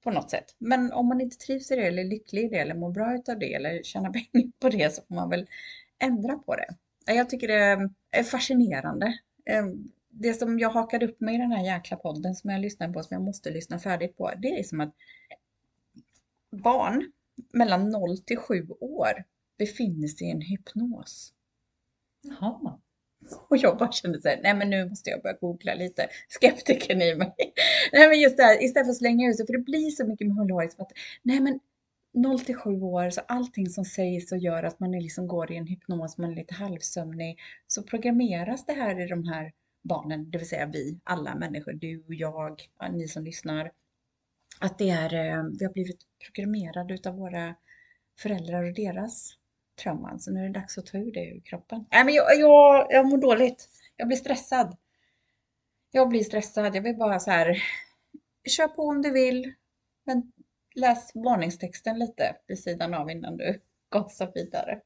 På 0.05 0.11
något 0.11 0.31
sätt. 0.31 0.55
Men 0.59 0.93
om 0.93 1.07
man 1.07 1.21
inte 1.21 1.37
trivs 1.37 1.71
i 1.71 1.77
det 1.77 1.87
eller 1.87 2.03
är 2.03 2.07
lycklig 2.07 2.45
i 2.45 2.49
det 2.49 2.59
eller 2.59 2.75
mår 2.75 2.91
bra 2.91 3.15
utav 3.15 3.39
det 3.39 3.55
eller 3.55 3.83
tjänar 3.83 4.11
pengar 4.33 4.51
på 4.59 4.69
det 4.69 4.95
så 4.95 5.03
får 5.09 5.15
man 5.15 5.31
väl 5.31 5.47
ändra 5.99 6.39
på 6.39 6.57
det. 6.57 6.75
Jag 7.07 7.31
tycker 7.31 7.49
det 7.49 7.91
är 8.11 8.23
fascinerande. 8.23 9.19
Ehm, 9.47 9.93
det 10.09 10.35
som 10.35 10.59
jag 10.59 10.71
hakade 10.71 11.07
upp 11.07 11.21
mig 11.21 11.35
i 11.35 11.39
den 11.39 11.53
här 11.53 11.65
jäkla 11.65 11.97
podden 11.97 12.35
som 12.35 12.51
jag 12.51 12.61
lyssnar 12.61 12.93
på, 12.93 13.03
som 13.03 13.15
jag 13.15 13.23
måste 13.23 13.51
lyssna 13.51 13.79
färdigt 13.79 14.17
på, 14.17 14.33
det 14.39 14.49
är 14.49 14.63
som 14.63 14.81
att 14.81 14.95
barn 16.51 17.13
mellan 17.53 17.91
0 17.91 18.19
till 18.19 18.39
7 18.39 18.69
år 18.81 19.25
befinner 19.59 20.09
sig 20.09 20.27
i 20.27 20.31
en 20.31 20.41
hypnos. 20.41 21.33
Jaha. 22.23 22.81
Och 23.49 23.57
jag 23.57 23.79
bara 23.79 23.93
kände 23.93 24.21
så 24.21 24.29
här, 24.29 24.41
nej 24.43 24.55
men 24.55 24.71
nu 24.71 24.89
måste 24.89 25.11
jag 25.11 25.23
börja 25.23 25.37
googla 25.41 25.75
lite, 25.75 26.09
skeptiken 26.29 27.03
i 27.03 27.15
mig. 27.15 27.35
nej 27.93 28.09
men 28.09 28.21
just 28.21 28.37
det 28.37 28.43
här, 28.43 28.63
istället 28.63 28.87
för 28.87 28.91
att 28.91 28.99
slänga 28.99 29.29
ut 29.29 29.37
sig, 29.37 29.47
för 29.47 29.53
det 29.53 29.65
blir 29.65 29.91
så 29.91 30.07
mycket 30.07 30.27
med 30.27 30.37
holorism 30.37 30.83
att, 30.83 30.93
nej 31.23 31.41
men 31.41 31.61
0 32.13 32.41
till 32.41 32.57
7 32.57 32.81
år, 32.81 33.11
så 33.11 33.21
allting 33.21 33.67
som 33.69 33.85
sägs 33.85 34.33
och 34.33 34.39
gör 34.39 34.63
att 34.63 34.81
man 34.81 34.93
liksom 34.93 35.29
går 35.29 35.53
i 35.53 35.57
en 35.57 35.67
hypnos, 35.67 36.19
man 36.19 36.31
är 36.33 36.37
lite 36.37 36.55
halvsömnig, 36.55 37.39
så 37.67 37.83
programmeras 37.83 38.67
det 38.67 38.73
här 38.73 39.01
i 39.01 39.07
de 39.07 39.25
här 39.25 39.53
barnen, 39.83 40.31
det 40.31 40.39
vill 40.39 40.49
säga 40.49 40.67
vi, 40.67 41.01
alla 41.05 41.35
människor, 41.35 41.73
du, 41.73 42.05
jag, 42.09 42.63
ni 42.93 43.09
som 43.09 43.25
lyssnar, 43.25 43.71
att 44.61 44.79
det 44.79 44.91
är, 44.91 45.15
eh, 45.15 45.45
vi 45.59 45.65
har 45.65 45.73
blivit 45.73 46.01
programmerade 46.25 46.95
utav 46.95 47.17
våra 47.17 47.55
föräldrar 48.19 48.65
och 48.65 48.75
deras 48.75 49.35
trauman. 49.77 50.21
Så 50.21 50.31
nu 50.31 50.41
är 50.41 50.49
det 50.49 50.61
dags 50.61 50.79
att 50.79 50.87
ta 50.87 50.99
ur 50.99 51.13
det 51.13 51.25
ur 51.25 51.41
kroppen. 51.41 51.85
Nej, 51.91 52.05
men 52.05 52.15
jag, 52.15 52.39
jag, 52.39 52.87
jag 52.91 53.07
mår 53.07 53.19
dåligt. 53.19 53.69
Jag 53.97 54.09
blir 54.09 54.17
stressad. 54.17 54.77
Jag 55.91 56.09
blir 56.09 56.25
stressad. 56.25 56.77
Jag 56.77 56.83
vill 56.83 56.97
bara 56.97 57.21
så 57.21 57.31
här. 57.31 57.63
Kör 58.49 58.69
på 58.69 58.83
om 58.83 59.03
du 59.03 59.11
vill. 59.11 59.55
Men 60.05 60.33
läs 60.75 61.13
varningstexten 61.15 61.99
lite 61.99 62.37
vid 62.47 62.59
sidan 62.59 62.95
av 62.95 63.11
innan 63.11 63.37
du 63.37 63.61
gasar 63.91 64.33
vidare. 64.35 64.81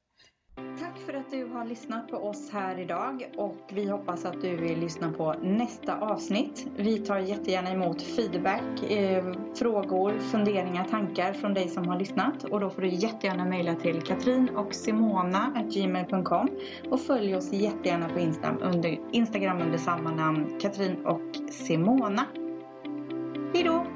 Tack 0.80 0.98
för 1.06 1.14
att 1.14 1.30
du 1.30 1.46
har 1.46 1.64
lyssnat 1.64 2.08
på 2.08 2.16
oss 2.16 2.50
här 2.52 2.78
idag 2.78 3.30
och 3.36 3.56
vi 3.72 3.90
hoppas 3.90 4.24
att 4.24 4.40
du 4.42 4.56
vill 4.56 4.80
lyssna 4.80 5.12
på 5.12 5.34
nästa 5.42 5.98
avsnitt. 5.98 6.66
Vi 6.76 6.98
tar 6.98 7.18
jättegärna 7.18 7.70
emot 7.70 8.02
feedback, 8.02 8.90
eh, 8.90 9.34
frågor, 9.54 10.18
funderingar, 10.18 10.84
tankar 10.84 11.32
från 11.32 11.54
dig 11.54 11.68
som 11.68 11.88
har 11.88 11.98
lyssnat 11.98 12.44
och 12.44 12.60
då 12.60 12.70
får 12.70 12.82
du 12.82 12.88
jättegärna 12.88 13.44
mejla 13.44 13.74
till 13.74 14.02
katrin 14.02 14.48
och 14.48 14.74
simona.gmail.com 14.74 16.48
och 16.90 17.00
följ 17.00 17.36
oss 17.36 17.52
jättegärna 17.52 18.08
på 18.08 18.18
Instagram 18.18 18.58
under, 18.62 18.98
Instagram 19.12 19.60
under 19.60 19.78
samma 19.78 20.10
namn 20.10 20.58
Katrin 20.60 21.06
och 21.06 21.52
Simona. 21.52 22.26
Hejdå! 23.54 23.89